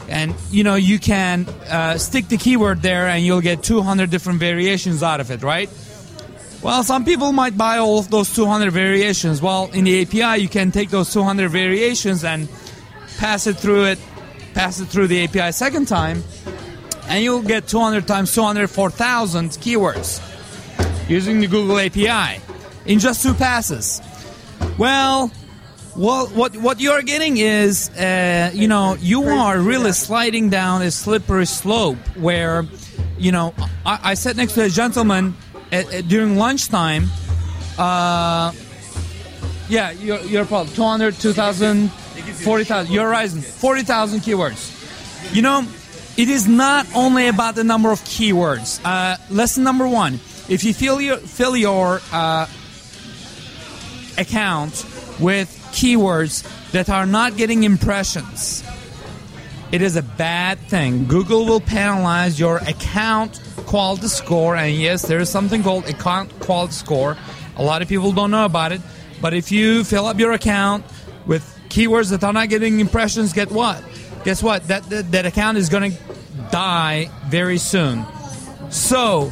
and 0.08 0.34
you 0.51 0.63
know 0.63 0.75
you 0.75 0.99
can 0.99 1.47
uh, 1.69 1.97
stick 1.97 2.27
the 2.29 2.38
keyword 2.38 2.82
there 2.82 3.08
and 3.08 3.25
you'll 3.25 3.41
get 3.41 3.62
200 3.62 4.10
different 4.10 4.39
variations 4.39 5.03
out 5.03 5.19
of 5.19 5.32
it 5.32 5.43
right? 5.43 5.69
Well, 6.62 6.84
some 6.84 7.05
people 7.05 7.32
might 7.32 7.58
buy 7.58 7.77
all 7.77 7.99
of 7.99 8.10
those 8.10 8.36
200 8.36 8.71
variations. 8.71 9.41
Well, 9.41 9.69
in 9.71 9.86
the 9.86 10.01
API, 10.01 10.41
you 10.41 10.49
can 10.49 10.71
take 10.71 10.89
those 10.89 11.13
200 11.13 11.47
variations 11.47 12.25
and 12.25 12.49
pass 13.17 13.47
it 13.47 13.55
through 13.55 13.86
it, 13.86 13.99
pass 14.53 14.82
it 14.82 14.88
through 14.88 15.08
the 15.08 15.23
API 15.23 15.53
second 15.53 15.88
time, 15.88 16.21
and 17.08 17.23
you'll 17.23 17.43
get 17.43 17.67
200 17.67 18.05
times 18.05 18.36
200 18.36 18.69
4,000 18.69 19.51
keywords 19.51 20.28
using 21.09 21.39
the 21.41 21.47
Google 21.47 21.79
API 21.79 22.39
in 22.85 22.99
just 22.99 23.23
two 23.23 23.33
passes. 23.33 23.99
Well, 24.77 25.31
well, 25.97 26.27
what 26.27 26.55
what 26.55 26.79
you're 26.79 27.01
getting 27.01 27.37
is, 27.37 27.89
uh, 27.89 28.51
you 28.53 28.67
know, 28.67 28.95
you 28.99 29.23
are 29.23 29.59
really 29.59 29.91
sliding 29.91 30.49
down 30.49 30.81
a 30.81 30.91
slippery 30.91 31.45
slope 31.45 31.97
where, 32.15 32.65
you 33.17 33.31
know, 33.31 33.53
I, 33.85 33.99
I 34.11 34.13
sat 34.13 34.37
next 34.37 34.53
to 34.53 34.63
a 34.63 34.69
gentleman 34.69 35.35
at, 35.71 35.91
at- 35.93 36.07
during 36.07 36.37
lunchtime. 36.37 37.07
Uh, 37.77 38.53
yeah, 39.67 39.91
you're, 39.91 40.19
you're 40.21 40.45
probably 40.45 40.73
200, 40.73 41.15
2,000, 41.15 41.89
40,000. 41.89 42.93
You're 42.93 43.09
rising. 43.09 43.41
40,000 43.41 44.21
keywords. 44.21 44.75
You 45.33 45.41
know, 45.41 45.65
it 46.17 46.27
is 46.29 46.47
not 46.47 46.87
only 46.95 47.27
about 47.27 47.55
the 47.55 47.63
number 47.63 47.91
of 47.91 47.99
keywords. 48.01 48.81
Uh, 48.83 49.17
lesson 49.29 49.63
number 49.63 49.87
one 49.87 50.19
if 50.49 50.63
you 50.63 50.73
fill 50.73 50.99
your, 50.99 51.17
fill 51.17 51.55
your 51.55 52.01
uh, 52.12 52.47
account 54.17 54.85
with 55.19 55.49
keywords 55.71 56.43
that 56.71 56.89
are 56.89 57.05
not 57.05 57.38
getting 57.38 57.63
impressions, 57.63 58.63
it 59.71 59.83
is 59.83 59.95
a 59.95 60.01
bad 60.01 60.57
thing. 60.57 61.05
Google 61.05 61.45
will 61.45 61.59
penalize 61.59 62.39
your 62.39 62.57
account 62.57 63.39
quality 63.67 64.07
score, 64.07 64.55
and 64.55 64.75
yes, 64.75 65.03
there 65.03 65.19
is 65.19 65.29
something 65.29 65.62
called 65.62 65.88
account 65.88 66.38
quality 66.39 66.73
score. 66.73 67.15
A 67.57 67.63
lot 67.63 67.83
of 67.83 67.88
people 67.88 68.12
don't 68.12 68.31
know 68.31 68.45
about 68.45 68.71
it, 68.71 68.81
but 69.21 69.35
if 69.35 69.51
you 69.51 69.83
fill 69.83 70.07
up 70.07 70.17
your 70.17 70.31
account 70.31 70.83
with 71.27 71.43
keywords 71.69 72.09
that 72.09 72.23
are 72.23 72.33
not 72.33 72.49
getting 72.49 72.79
impressions, 72.79 73.31
get 73.33 73.51
what? 73.51 73.83
Guess 74.23 74.41
what? 74.41 74.67
That 74.67 74.83
that, 74.89 75.12
that 75.12 75.25
account 75.27 75.59
is 75.59 75.69
going 75.69 75.91
to 75.91 75.97
die 76.51 77.12
very 77.27 77.59
soon. 77.59 78.05
So, 78.71 79.31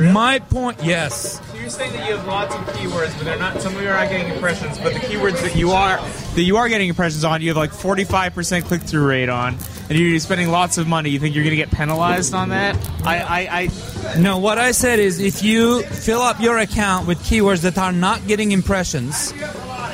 my 0.00 0.38
point, 0.38 0.82
yes. 0.82 1.40
So 1.50 1.56
you're 1.56 1.68
saying 1.68 1.92
that 1.92 2.08
you 2.08 2.16
have 2.16 2.26
lots 2.26 2.54
of 2.54 2.60
keywords, 2.74 3.16
but 3.16 3.24
they're 3.24 3.38
not. 3.38 3.60
Some 3.60 3.76
of 3.76 3.82
you 3.82 3.88
are 3.88 3.94
not 3.94 4.08
getting 4.08 4.32
impressions, 4.32 4.78
but 4.78 4.94
the 4.94 5.00
keywords 5.00 5.40
that 5.42 5.54
you 5.54 5.70
are 5.72 5.98
that 6.34 6.42
you 6.42 6.56
are 6.56 6.68
getting 6.68 6.88
impressions 6.88 7.24
on, 7.24 7.42
you 7.42 7.48
have 7.48 7.56
like 7.56 7.72
45% 7.72 8.64
click 8.64 8.82
through 8.82 9.06
rate 9.06 9.28
on, 9.28 9.56
and 9.88 9.98
you're 9.98 10.18
spending 10.18 10.50
lots 10.50 10.78
of 10.78 10.86
money. 10.86 11.10
You 11.10 11.18
think 11.18 11.34
you're 11.34 11.44
going 11.44 11.56
to 11.56 11.56
get 11.56 11.70
penalized 11.70 12.34
on 12.34 12.48
that? 12.50 12.76
I, 13.04 13.18
I, 13.20 13.70
I 14.14 14.18
No, 14.18 14.38
what 14.38 14.58
I 14.58 14.72
said 14.72 14.98
is 14.98 15.20
if 15.20 15.42
you 15.42 15.82
fill 15.82 16.22
up 16.22 16.40
your 16.40 16.58
account 16.58 17.06
with 17.06 17.18
keywords 17.20 17.62
that 17.62 17.76
are 17.78 17.92
not 17.92 18.26
getting 18.26 18.52
impressions, 18.52 19.32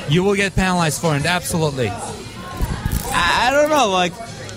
you 0.09 0.23
will 0.23 0.35
get 0.37 0.55
penalized 0.55 1.01
for 1.01 1.17
it. 1.17 1.27
Absolutely. 1.27 1.89
I 1.91 3.51
don't 3.53 3.71
know. 3.71 3.89
Like, 3.91 4.13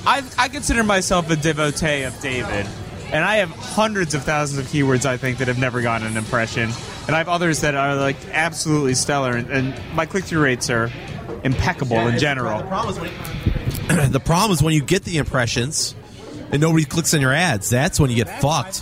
I 0.05 0.23
I 0.37 0.49
consider 0.49 0.83
myself 0.83 1.29
a 1.29 1.35
devotee 1.35 2.03
of 2.03 2.19
David, 2.21 2.67
and 3.11 3.23
I 3.23 3.37
have 3.37 3.49
hundreds 3.49 4.13
of 4.13 4.23
thousands 4.23 4.59
of 4.59 4.71
keywords 4.71 5.05
I 5.05 5.17
think 5.17 5.39
that 5.39 5.47
have 5.47 5.59
never 5.59 5.81
gotten 5.81 6.07
an 6.07 6.17
impression, 6.17 6.69
and 7.07 7.15
I 7.15 7.17
have 7.19 7.29
others 7.29 7.61
that 7.61 7.75
are 7.75 7.95
like 7.95 8.17
absolutely 8.31 8.95
stellar, 8.95 9.35
and, 9.35 9.49
and 9.49 9.95
my 9.95 10.05
click 10.05 10.23
through 10.23 10.43
rates 10.43 10.69
are 10.69 10.89
impeccable 11.43 12.07
in 12.07 12.19
general. 12.19 12.59
the 14.09 14.21
problem 14.23 14.51
is 14.51 14.63
when 14.63 14.73
you 14.73 14.81
get 14.81 15.03
the 15.03 15.17
impressions 15.17 15.95
and 16.51 16.61
nobody 16.61 16.83
clicks 16.83 17.13
on 17.13 17.21
your 17.21 17.33
ads. 17.33 17.69
That's 17.69 17.99
when 17.99 18.09
you 18.09 18.17
get 18.17 18.41
fucked. 18.41 18.81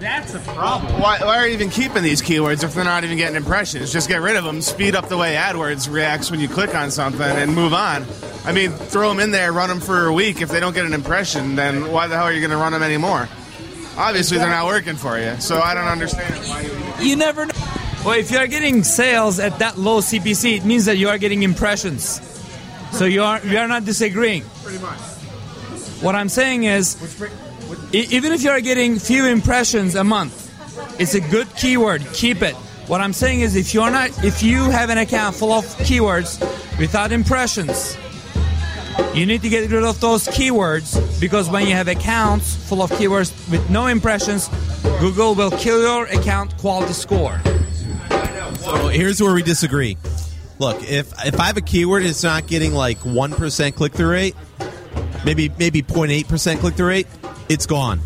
That's 0.00 0.34
a 0.34 0.38
problem. 0.40 1.00
Why, 1.00 1.18
why 1.20 1.36
are 1.36 1.46
you 1.46 1.54
even 1.54 1.68
keeping 1.68 2.02
these 2.02 2.22
keywords 2.22 2.64
if 2.64 2.74
they're 2.74 2.84
not 2.84 3.04
even 3.04 3.18
getting 3.18 3.36
impressions? 3.36 3.92
Just 3.92 4.08
get 4.08 4.22
rid 4.22 4.36
of 4.36 4.44
them. 4.44 4.62
Speed 4.62 4.94
up 4.94 5.08
the 5.08 5.18
way 5.18 5.34
AdWords 5.34 5.92
reacts 5.92 6.30
when 6.30 6.40
you 6.40 6.48
click 6.48 6.74
on 6.74 6.90
something 6.90 7.22
and 7.22 7.54
move 7.54 7.74
on. 7.74 8.06
I 8.44 8.52
mean, 8.52 8.70
throw 8.70 9.08
them 9.10 9.20
in 9.20 9.30
there, 9.30 9.52
run 9.52 9.68
them 9.68 9.80
for 9.80 10.06
a 10.06 10.12
week. 10.12 10.40
If 10.40 10.48
they 10.48 10.58
don't 10.58 10.74
get 10.74 10.86
an 10.86 10.94
impression, 10.94 11.54
then 11.54 11.92
why 11.92 12.06
the 12.06 12.16
hell 12.16 12.24
are 12.24 12.32
you 12.32 12.40
going 12.40 12.50
to 12.50 12.56
run 12.56 12.72
them 12.72 12.82
anymore? 12.82 13.28
Obviously, 13.96 14.38
they're 14.38 14.48
not 14.48 14.66
working 14.66 14.96
for 14.96 15.18
you. 15.18 15.36
So 15.40 15.60
I 15.60 15.74
don't 15.74 15.86
understand. 15.86 16.34
Why 16.48 16.62
you 17.00 17.10
You 17.10 17.16
never 17.16 17.46
know. 17.46 17.54
Well, 18.04 18.18
if 18.18 18.30
you 18.30 18.38
are 18.38 18.46
getting 18.46 18.82
sales 18.82 19.38
at 19.38 19.58
that 19.60 19.78
low 19.78 20.00
CPC, 20.00 20.56
it 20.58 20.64
means 20.64 20.86
that 20.86 20.96
you 20.96 21.08
are 21.08 21.18
getting 21.18 21.42
impressions. 21.42 22.20
So 22.92 23.04
you 23.04 23.22
are 23.22 23.40
we 23.44 23.56
are 23.56 23.68
not 23.68 23.84
disagreeing. 23.84 24.44
Pretty 24.62 24.78
much. 24.78 24.98
What 26.02 26.14
I'm 26.16 26.28
saying 26.28 26.64
is, 26.64 26.96
e- 27.92 28.06
even 28.10 28.32
if 28.32 28.42
you 28.42 28.50
are 28.50 28.60
getting 28.60 28.98
few 28.98 29.26
impressions 29.26 29.94
a 29.94 30.02
month, 30.04 30.34
it's 31.00 31.14
a 31.14 31.20
good 31.20 31.48
keyword. 31.56 32.04
Keep 32.12 32.42
it. 32.42 32.54
What 32.88 33.00
I'm 33.00 33.12
saying 33.12 33.40
is, 33.40 33.54
if 33.54 33.72
you're 33.72 33.90
not, 33.90 34.10
if 34.24 34.42
you 34.42 34.64
have 34.70 34.90
an 34.90 34.98
account 34.98 35.36
full 35.36 35.52
of 35.52 35.64
keywords 35.86 36.40
without 36.78 37.12
impressions, 37.12 37.96
you 39.14 39.26
need 39.26 39.42
to 39.42 39.48
get 39.48 39.70
rid 39.70 39.84
of 39.84 40.00
those 40.00 40.26
keywords 40.28 41.20
because 41.20 41.48
when 41.50 41.66
you 41.66 41.74
have 41.74 41.88
accounts 41.88 42.56
full 42.68 42.82
of 42.82 42.90
keywords 42.92 43.32
with 43.50 43.68
no 43.70 43.86
impressions, 43.86 44.48
Google 45.00 45.34
will 45.34 45.50
kill 45.50 45.82
your 45.82 46.06
account 46.06 46.56
quality 46.58 46.92
score. 46.92 47.40
So 48.58 48.88
here's 48.88 49.20
where 49.20 49.34
we 49.34 49.42
disagree. 49.42 49.96
Look, 50.58 50.82
if 50.82 51.12
if 51.26 51.40
I 51.40 51.46
have 51.46 51.56
a 51.56 51.60
keyword, 51.60 52.04
it's 52.04 52.22
not 52.22 52.46
getting 52.46 52.72
like 52.72 52.98
one 52.98 53.32
percent 53.32 53.74
click 53.74 53.92
through 53.92 54.10
rate, 54.10 54.36
maybe 55.24 55.50
maybe 55.58 55.82
0.8 55.82 56.28
percent 56.28 56.60
click 56.60 56.74
through 56.74 56.88
rate. 56.88 57.06
It's 57.48 57.66
gone. 57.66 58.00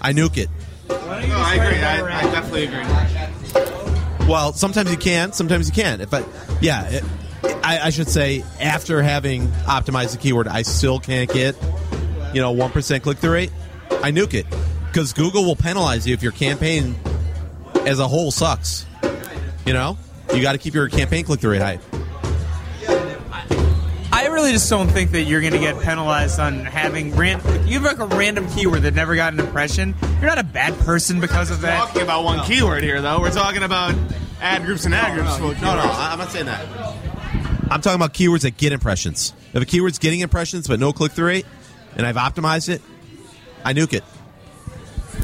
I 0.00 0.12
nuke 0.12 0.36
it. 0.36 0.50
No, 0.88 0.96
I 0.96 1.54
agree. 1.54 1.82
I, 1.82 2.18
I 2.18 2.22
definitely 2.30 2.66
agree. 2.66 4.28
Well, 4.28 4.52
sometimes 4.52 4.90
you 4.90 4.96
can, 4.96 5.32
sometimes 5.32 5.66
you 5.66 5.74
can't. 5.74 6.00
If 6.00 6.12
I, 6.12 6.24
yeah, 6.60 6.88
it, 6.88 7.04
I, 7.44 7.80
I 7.84 7.90
should 7.90 8.08
say 8.08 8.44
after 8.60 9.02
having 9.02 9.48
optimized 9.48 10.12
the 10.12 10.18
keyword, 10.18 10.48
I 10.48 10.62
still 10.62 11.00
can't 11.00 11.30
get, 11.30 11.56
you 12.32 12.40
know, 12.40 12.52
one 12.52 12.70
percent 12.70 13.02
click 13.02 13.18
through 13.18 13.32
rate. 13.32 13.52
I 13.90 14.12
nuke 14.12 14.34
it 14.34 14.46
because 14.86 15.12
Google 15.12 15.44
will 15.44 15.56
penalize 15.56 16.06
you 16.06 16.14
if 16.14 16.22
your 16.22 16.32
campaign 16.32 16.94
as 17.86 17.98
a 17.98 18.08
whole 18.08 18.30
sucks. 18.30 18.86
You 19.66 19.72
know, 19.72 19.96
you 20.34 20.42
got 20.42 20.52
to 20.52 20.58
keep 20.58 20.74
your 20.74 20.88
campaign 20.88 21.24
click 21.24 21.40
through 21.40 21.52
rate 21.52 21.62
high. 21.62 21.78
I 24.12 24.26
really 24.28 24.52
just 24.52 24.70
don't 24.70 24.88
think 24.88 25.10
that 25.10 25.22
you're 25.22 25.40
going 25.40 25.54
to 25.54 25.58
get 25.58 25.80
penalized 25.82 26.38
on 26.38 26.64
having 26.64 27.16
ran. 27.16 27.40
You 27.66 27.80
have 27.80 27.82
like 27.82 27.98
a 27.98 28.06
random 28.14 28.48
keyword 28.50 28.82
that 28.82 28.94
never 28.94 29.16
got 29.16 29.32
an 29.32 29.40
impression. 29.40 29.94
You're 30.20 30.28
not 30.28 30.38
a 30.38 30.44
bad 30.44 30.78
person 30.80 31.20
because 31.20 31.50
of 31.50 31.62
that. 31.62 31.78
Talking 31.78 32.02
about 32.02 32.22
one 32.24 32.44
keyword 32.46 32.84
here, 32.84 33.02
though. 33.02 33.20
We're 33.20 33.32
talking 33.32 33.64
about 33.64 33.94
ad 34.40 34.64
groups 34.64 34.84
and 34.84 34.94
ad 34.94 35.14
groups. 35.14 35.38
No, 35.60 35.74
no, 35.74 35.82
I'm 35.82 36.18
not 36.18 36.30
saying 36.30 36.46
that. 36.46 36.64
I'm 37.74 37.80
talking 37.80 37.96
about 37.96 38.14
keywords 38.14 38.42
that 38.42 38.56
get 38.56 38.72
impressions. 38.72 39.32
If 39.52 39.60
a 39.60 39.66
keyword's 39.66 39.98
getting 39.98 40.20
impressions 40.20 40.68
but 40.68 40.78
no 40.78 40.92
click 40.92 41.10
through 41.10 41.26
rate, 41.26 41.46
and 41.96 42.06
I've 42.06 42.14
optimized 42.14 42.68
it, 42.68 42.80
I 43.64 43.74
nuke 43.74 43.94
it. 43.94 44.04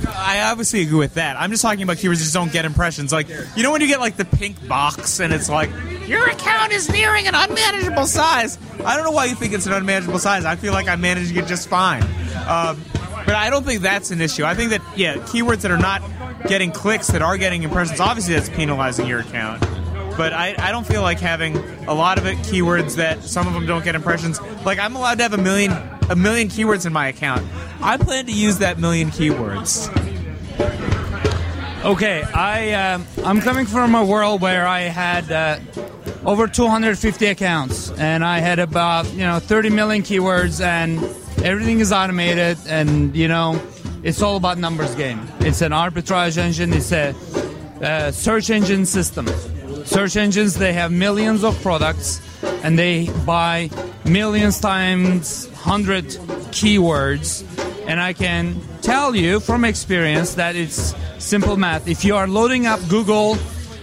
I 0.08 0.50
obviously 0.50 0.82
agree 0.82 0.98
with 0.98 1.14
that. 1.14 1.36
I'm 1.36 1.52
just 1.52 1.62
talking 1.62 1.84
about 1.84 1.98
keywords 1.98 2.16
that 2.16 2.24
just 2.24 2.34
don't 2.34 2.52
get 2.52 2.64
impressions. 2.64 3.12
Like 3.12 3.28
you 3.54 3.62
know 3.62 3.70
when 3.70 3.80
you 3.80 3.86
get 3.86 4.00
like 4.00 4.16
the 4.16 4.24
pink 4.24 4.66
box 4.66 5.20
and 5.20 5.32
it's 5.32 5.48
like 5.48 5.70
your 6.08 6.28
account 6.28 6.72
is 6.72 6.90
nearing 6.90 7.28
an 7.28 7.36
unmanageable 7.36 8.06
size. 8.06 8.58
I 8.84 8.96
don't 8.96 9.04
know 9.04 9.12
why 9.12 9.26
you 9.26 9.36
think 9.36 9.52
it's 9.52 9.66
an 9.66 9.72
unmanageable 9.72 10.18
size. 10.18 10.44
I 10.44 10.56
feel 10.56 10.72
like 10.72 10.88
I'm 10.88 11.00
managing 11.00 11.36
it 11.36 11.46
just 11.46 11.68
fine. 11.68 12.02
Um, 12.48 12.82
but 13.26 13.36
I 13.36 13.48
don't 13.50 13.64
think 13.64 13.82
that's 13.82 14.10
an 14.10 14.20
issue. 14.20 14.42
I 14.42 14.56
think 14.56 14.70
that 14.70 14.82
yeah, 14.96 15.18
keywords 15.18 15.60
that 15.60 15.70
are 15.70 15.78
not 15.78 16.02
getting 16.48 16.72
clicks 16.72 17.06
that 17.08 17.22
are 17.22 17.38
getting 17.38 17.62
impressions. 17.62 18.00
Obviously, 18.00 18.34
that's 18.34 18.48
penalizing 18.48 19.06
your 19.06 19.20
account. 19.20 19.62
But 20.20 20.35
I, 20.35 20.54
I 20.59 20.70
don't 20.70 20.87
feel 20.87 21.00
like 21.00 21.18
having 21.18 21.56
a 21.88 21.94
lot 21.94 22.18
of 22.18 22.26
it 22.26 22.37
keywords 22.40 22.96
that 22.96 23.22
some 23.22 23.46
of 23.46 23.54
them 23.54 23.64
don't 23.64 23.83
get 23.83 23.94
impressions. 23.94 24.38
Like 24.66 24.78
I'm 24.78 24.94
allowed 24.94 25.16
to 25.16 25.22
have 25.22 25.33
a 25.33 25.38
million 25.38 25.72
a 26.11 26.14
million 26.14 26.48
keywords 26.48 26.85
in 26.85 26.92
my 26.92 27.09
account. 27.09 27.42
I 27.80 27.96
plan 27.96 28.26
to 28.26 28.33
use 28.33 28.59
that 28.59 28.78
million 28.78 29.09
keywords. 29.09 29.88
Okay, 31.87 32.22
I 32.22 32.72
um, 32.72 33.06
I'm 33.24 33.40
coming 33.40 33.64
from 33.64 33.94
a 33.94 34.04
world 34.04 34.42
where 34.42 34.66
I 34.66 34.80
had 34.80 35.33
uh, 35.33 35.59
over 36.26 36.46
250 36.46 37.24
accounts, 37.24 37.90
and 37.92 38.22
I 38.22 38.40
had 38.40 38.59
about 38.59 39.11
you 39.14 39.20
know 39.20 39.38
30 39.38 39.70
million 39.70 40.02
keywords, 40.02 40.62
and 40.62 40.98
everything 41.42 41.80
is 41.80 41.92
automated, 41.92 42.59
and 42.66 43.16
you 43.16 43.26
know 43.26 43.59
it's 44.02 44.20
all 44.20 44.37
about 44.37 44.59
numbers 44.59 44.94
game. 44.96 45.26
It's 45.40 45.62
an 45.62 45.72
arbitrage 45.72 46.37
engine. 46.37 46.74
It's 46.74 46.92
a 46.92 47.14
uh, 47.80 48.11
search 48.11 48.50
engine 48.50 48.85
system. 48.85 49.26
Search 49.90 50.14
engines 50.14 50.55
they 50.55 50.72
have 50.72 50.92
millions 50.92 51.42
of 51.42 51.61
products, 51.62 52.22
and 52.62 52.79
they 52.79 53.11
buy 53.26 53.68
millions 54.05 54.61
times 54.61 55.50
hundred 55.53 56.05
keywords, 56.55 57.42
and 57.88 58.00
I 58.00 58.12
can 58.12 58.61
tell 58.83 59.16
you 59.16 59.40
from 59.40 59.64
experience 59.64 60.35
that 60.35 60.55
it's 60.55 60.94
simple 61.18 61.57
math. 61.57 61.88
If 61.88 62.05
you 62.05 62.14
are 62.14 62.29
loading 62.29 62.66
up 62.66 62.79
Google 62.88 63.37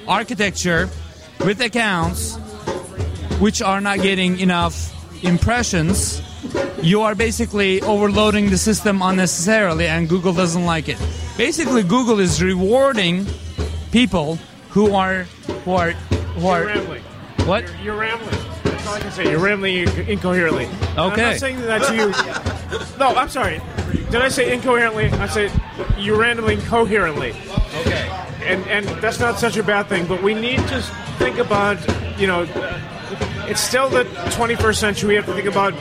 architecture 0.08 0.90
with 1.44 1.60
accounts 1.60 2.38
which 3.42 3.62
are 3.62 3.82
not 3.82 4.02
getting 4.02 4.40
enough 4.40 4.96
impressions, 5.26 6.22
you 6.82 7.02
are 7.02 7.16
basically 7.16 7.82
overloading 7.82 8.50
the 8.50 8.58
system 8.58 9.02
unnecessarily, 9.02 9.88
and 9.88 10.08
Google 10.08 10.32
doesn't 10.32 10.64
like 10.64 10.88
it. 10.88 10.98
Basically, 11.36 11.84
Google 11.84 12.22
is 12.22 12.42
rewarding 12.42 13.26
people 13.92 14.40
who 14.78 14.94
are 14.94 15.24
who 15.66 15.72
are 15.72 15.92
who 15.92 16.48
are 16.48 16.60
You're 16.60 16.68
rambling. 16.68 17.04
what? 17.48 17.64
You're, 17.64 17.82
you're 17.82 17.96
rambling. 17.96 18.40
That's 18.64 18.88
all 18.88 18.94
I 18.94 19.00
can 19.00 19.12
say. 19.12 19.32
You're 19.32 19.40
rambling 19.40 19.88
incoherently. 20.08 20.66
And 20.66 21.00
I'm 21.00 21.18
not 21.18 21.38
saying 21.38 21.60
that 21.62 21.82
to 21.88 21.96
you. 21.96 22.98
no, 23.00 23.16
I'm 23.16 23.28
sorry. 23.28 23.60
Did 24.12 24.22
I 24.22 24.30
say 24.30 24.54
incoherently? 24.54 25.06
I 25.06 25.26
said 25.26 25.52
you're 25.98 26.20
rambling 26.20 26.62
coherently. 26.62 27.32
Okay. 27.80 28.08
And 28.44 28.64
and 28.68 28.86
that's 29.02 29.20
not 29.20 29.40
such 29.40 29.58
a 29.58 29.64
bad 29.64 29.88
thing. 29.88 30.06
But 30.06 30.22
we 30.22 30.36
need 30.36 30.60
to 30.68 30.82
think 31.18 31.40
about 31.40 31.80
you 32.20 32.28
know, 32.28 32.44
it's 33.50 33.62
still 33.62 33.90
the 33.90 34.04
21st 34.04 34.76
century. 34.76 35.08
We 35.10 35.16
have 35.16 35.26
to 35.26 35.34
think 35.34 35.48
about 35.48 35.74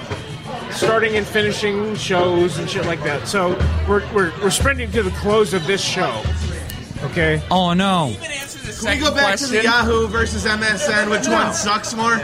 starting 0.71 1.17
and 1.17 1.27
finishing 1.27 1.97
shows 1.97 2.57
and 2.57 2.69
shit 2.69 2.87
like 2.87 3.03
that. 3.05 3.29
So 3.29 3.59
we're 3.87 4.11
we're, 4.15 4.33
we're 4.41 4.49
sprinting 4.49 4.91
to 4.93 5.03
the 5.03 5.11
close 5.11 5.53
of 5.53 5.67
this 5.67 5.83
show. 5.83 6.23
Okay. 7.03 7.43
Oh 7.51 7.75
no. 7.75 8.17
Can 8.81 8.99
we 8.99 9.05
go 9.05 9.15
back 9.15 9.39
to 9.39 9.47
the 9.47 9.63
Yahoo 9.63 10.07
versus 10.09 10.45
MSN? 10.45 11.11
Which 11.11 11.27
No. 11.27 11.33
one 11.35 11.55
sucks 11.55 11.95
more? 11.95 12.15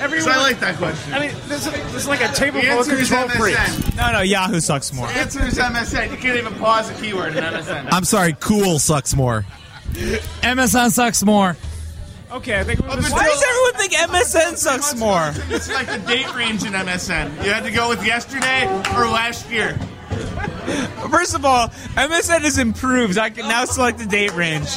Everyone, 0.00 0.28
I 0.30 0.36
like 0.38 0.60
that 0.60 0.76
question. 0.76 1.12
I 1.14 1.20
mean, 1.20 1.34
this 1.48 1.66
is, 1.66 1.72
this 1.72 1.94
is 1.94 2.08
like 2.08 2.20
a 2.20 2.28
table 2.32 2.60
full 2.60 2.70
of 2.70 2.78
answer 2.88 2.94
is 2.94 3.08
control 3.08 3.28
freaks. 3.30 3.58
MSN. 3.58 3.96
No, 3.96 4.12
no, 4.12 4.20
Yahoo 4.20 4.60
sucks 4.60 4.92
more. 4.92 5.06
The 5.08 5.14
answer 5.14 5.44
is 5.46 5.58
MSN. 5.58 6.10
You 6.10 6.16
can't 6.16 6.36
even 6.38 6.54
pause 6.54 6.90
a 6.90 6.94
keyword 6.94 7.36
in 7.36 7.44
MSN. 7.44 7.88
I'm 7.92 8.04
sorry, 8.04 8.36
cool 8.40 8.78
sucks 8.78 9.14
more. 9.14 9.44
MSN 9.92 10.90
sucks 10.90 11.22
more. 11.24 11.56
Okay, 12.30 12.58
I 12.58 12.64
think 12.64 12.80
just 12.80 13.12
Why 13.12 13.24
does 13.24 13.42
everyone 13.42 13.74
think 13.74 13.92
MSN 13.92 14.56
sucks 14.56 14.94
more? 14.96 15.32
It's 15.54 15.70
like 15.70 15.86
the 15.86 15.98
date 15.98 16.32
range 16.34 16.64
in 16.64 16.72
MSN. 16.72 17.44
You 17.44 17.52
had 17.52 17.64
to 17.64 17.70
go 17.70 17.88
with 17.90 18.04
yesterday 18.06 18.66
or 18.96 19.06
last 19.08 19.50
year. 19.50 19.78
First 21.10 21.34
of 21.34 21.44
all, 21.44 21.68
MSN 21.96 22.40
has 22.42 22.58
improved. 22.58 23.18
I 23.18 23.30
can 23.30 23.48
now 23.48 23.64
select 23.64 23.98
the 23.98 24.06
date 24.06 24.34
range. 24.34 24.68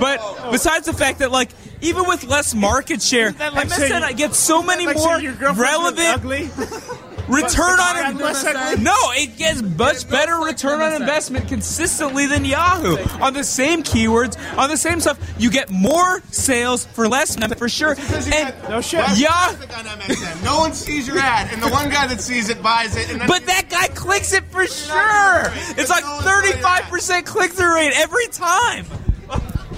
But 0.00 0.20
besides 0.50 0.86
the 0.86 0.92
fact 0.92 1.20
that, 1.20 1.30
like, 1.30 1.50
even 1.80 2.06
with 2.06 2.24
less 2.24 2.54
market 2.54 3.00
share, 3.02 3.30
like 3.32 3.68
MSN 3.68 3.70
saying- 3.70 4.02
I 4.02 4.12
get 4.12 4.34
so 4.34 4.62
many 4.62 4.84
more 4.86 4.94
saying 4.94 5.22
your 5.24 5.34
girlfriend's 5.34 5.60
relevant. 5.60 6.52
return 7.28 7.78
on 7.80 7.96
I'm 7.96 8.18
less 8.18 8.44
ugly? 8.44 8.82
No, 8.82 8.94
it 9.12 9.36
gets 9.36 9.62
much 9.62 10.08
better 10.08 10.36
return 10.36 10.80
on 10.80 11.00
investment 11.00 11.48
consistently 11.48 12.26
than 12.26 12.44
Yahoo 12.44 12.96
on 13.20 13.34
the 13.34 13.44
same 13.44 13.82
keywords, 13.82 14.38
on 14.56 14.68
the 14.70 14.76
same 14.76 15.00
stuff. 15.00 15.18
You 15.38 15.50
get 15.50 15.70
more 15.70 16.20
sales 16.30 16.86
for 16.86 17.08
less 17.08 17.36
for 17.54 17.68
sure. 17.68 17.96
And 18.34 18.54
No 18.68 18.80
shit. 18.80 19.00
Yahoo. 19.18 19.56
Traffic 19.56 19.78
on 19.78 19.84
MSN. 19.84 20.44
No 20.44 20.58
one 20.58 20.72
sees 20.72 21.06
your 21.06 21.18
ad, 21.18 21.52
and 21.52 21.62
the 21.62 21.68
one 21.68 21.88
guy 21.88 22.06
that 22.06 22.20
sees 22.20 22.48
it 22.48 22.62
buys 22.62 22.96
it. 22.96 23.10
And 23.10 23.20
then 23.20 23.28
But 23.28 23.46
that 23.46 23.68
guy 23.68 23.88
clicks 23.88 24.32
it 24.32 24.44
for 24.50 24.66
sure. 24.66 25.42
It's 25.76 25.90
like 25.90 26.04
35% 26.04 27.24
click 27.26 27.52
through 27.52 27.74
rate 27.74 27.92
every 27.94 28.26
time. 28.28 28.86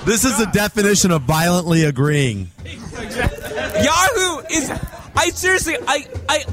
This 0.05 0.25
is 0.25 0.39
the 0.39 0.47
definition 0.47 1.11
of 1.11 1.22
violently 1.22 1.85
agreeing. 1.85 2.51
Yahoo 2.64 4.39
is. 4.51 4.70
I 5.16 5.29
seriously, 5.31 5.77
I, 5.87 6.07
I, 6.29 6.45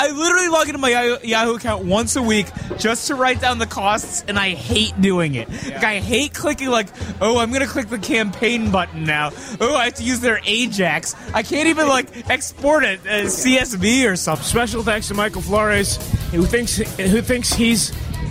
I 0.00 0.10
literally 0.12 0.48
log 0.48 0.66
into 0.66 0.78
my 0.78 1.18
Yahoo- 1.22 1.56
account 1.56 1.84
once 1.84 2.16
a 2.16 2.22
week 2.22 2.46
just 2.78 3.08
to 3.08 3.14
write 3.14 3.38
down 3.38 3.58
the 3.58 3.66
costs, 3.66 4.24
and 4.26 4.38
I 4.38 4.50
hate 4.50 4.98
doing 4.98 5.34
it. 5.34 5.46
Like, 5.50 5.84
I 5.84 5.98
hate 5.98 6.32
clicking 6.32 6.70
like, 6.70 6.86
oh, 7.20 7.36
I'm 7.38 7.52
gonna 7.52 7.66
click 7.66 7.88
the 7.90 7.98
campaign 7.98 8.70
button 8.70 9.04
now. 9.04 9.30
Oh, 9.60 9.76
I 9.76 9.84
have 9.84 9.94
to 9.96 10.02
use 10.02 10.20
their 10.20 10.40
Ajax. 10.46 11.14
I 11.34 11.42
can't 11.42 11.68
even 11.68 11.86
like 11.86 12.06
export 12.30 12.84
it 12.84 13.04
as 13.06 13.44
CSV 13.44 14.10
or 14.10 14.16
something. 14.16 14.46
Special 14.46 14.82
thanks 14.82 15.08
to 15.08 15.14
Michael 15.14 15.42
Flores, 15.42 15.96
who 16.30 16.46
thinks 16.46 16.76
who 16.78 17.20
thinks 17.20 17.52
he's 17.52 17.90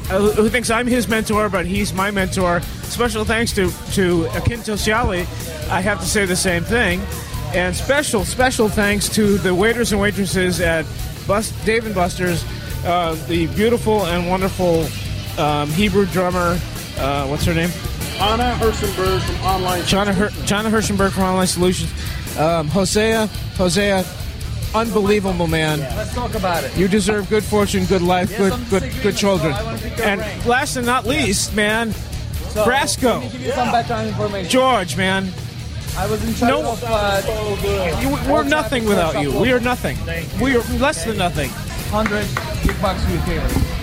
uh, 0.09 0.32
who 0.32 0.49
thinks 0.49 0.72
I'm 0.72 0.88
his 0.88 1.07
mentor, 1.07 1.49
but 1.49 1.67
he's 1.67 1.93
my 1.93 2.09
mentor. 2.09 2.61
Special 2.82 3.26
thanks 3.26 3.53
to 3.53 3.72
to 3.93 4.26
Akin 4.36 4.61
Tosciali. 4.61 5.20
I 5.70 5.82
have 5.82 5.99
to 5.99 6.05
say 6.07 6.26
the 6.26 6.36
same 6.36 6.63
thing. 6.63 6.99
And 7.53 7.76
special 7.76 8.26
special 8.26 8.70
thanks 8.70 9.07
to 9.09 9.38
the 9.38 9.53
waiters 9.53 9.91
and 9.91 10.01
waitresses 10.01 10.61
at 10.61 10.86
Bus 11.30 11.51
Dave 11.63 11.86
and 11.86 11.93
Buster's, 11.93 12.43
uh, 12.86 13.13
the 13.27 13.45
beautiful 13.55 14.03
and 14.07 14.27
wonderful 14.27 14.88
um, 15.39 15.69
Hebrew 15.69 16.07
drummer. 16.07 16.59
Uh, 16.97 17.27
what's 17.27 17.45
her 17.45 17.53
name? 17.53 17.69
Anna 18.19 18.55
Hersenberg 18.59 19.21
from 19.21 19.36
Online. 19.45 19.82
Chana, 19.84 20.11
Her- 20.15 20.30
Chana 20.47 20.71
Hirschenberg 20.71 21.11
from 21.11 21.23
Online 21.23 21.45
Solutions. 21.45 21.91
Um, 22.39 22.67
Hosea, 22.67 23.27
Hosea, 23.57 24.03
unbelievable 24.73 25.45
man. 25.45 25.82
Let's 25.82 26.15
talk 26.15 26.34
about 26.34 26.63
it. 26.63 26.75
You 26.75 26.88
deserve 26.88 27.30
good 27.30 27.43
fortune, 27.43 27.86
good 27.86 28.01
life, 28.01 28.32
Yes, 28.32 28.39
good 28.39 28.69
good 28.82 29.03
good 29.03 29.15
children. 29.15 29.53
so 29.53 29.59
I 29.59 29.63
wanna 29.63 29.77
pick 29.77 29.97
your 29.99 30.07
And 30.07 30.45
last 30.47 30.77
and 30.77 30.86
not 30.86 31.05
least, 31.05 31.55
man, 31.55 31.91
So, 31.93 32.65
Brasco. 32.65 33.03
Let 33.03 33.21
me 33.21 33.30
give 33.30 33.41
you 33.41 33.51
some 33.51 33.71
background 33.71 34.07
information. 34.07 34.49
George, 34.49 34.97
man. 34.97 35.32
I 35.99 36.05
was 36.07 36.23
in 36.23 36.33
charge 36.33 36.49
No- 36.49 36.71
of. 36.71 36.81
Uh, 36.81 37.99
You- 37.99 38.31
we're 38.31 38.43
nothing 38.43 38.85
without 38.85 39.21
you. 39.21 39.37
We 39.37 39.51
are 39.51 39.59
nothing. 39.59 39.97
We 40.39 40.55
are 40.55 40.63
less 40.79 41.03
than 41.03 41.17
nothing. 41.17 41.49
100 41.91 42.25
big 42.65 42.81
bucks 42.81 43.03
retailer. 43.03 43.78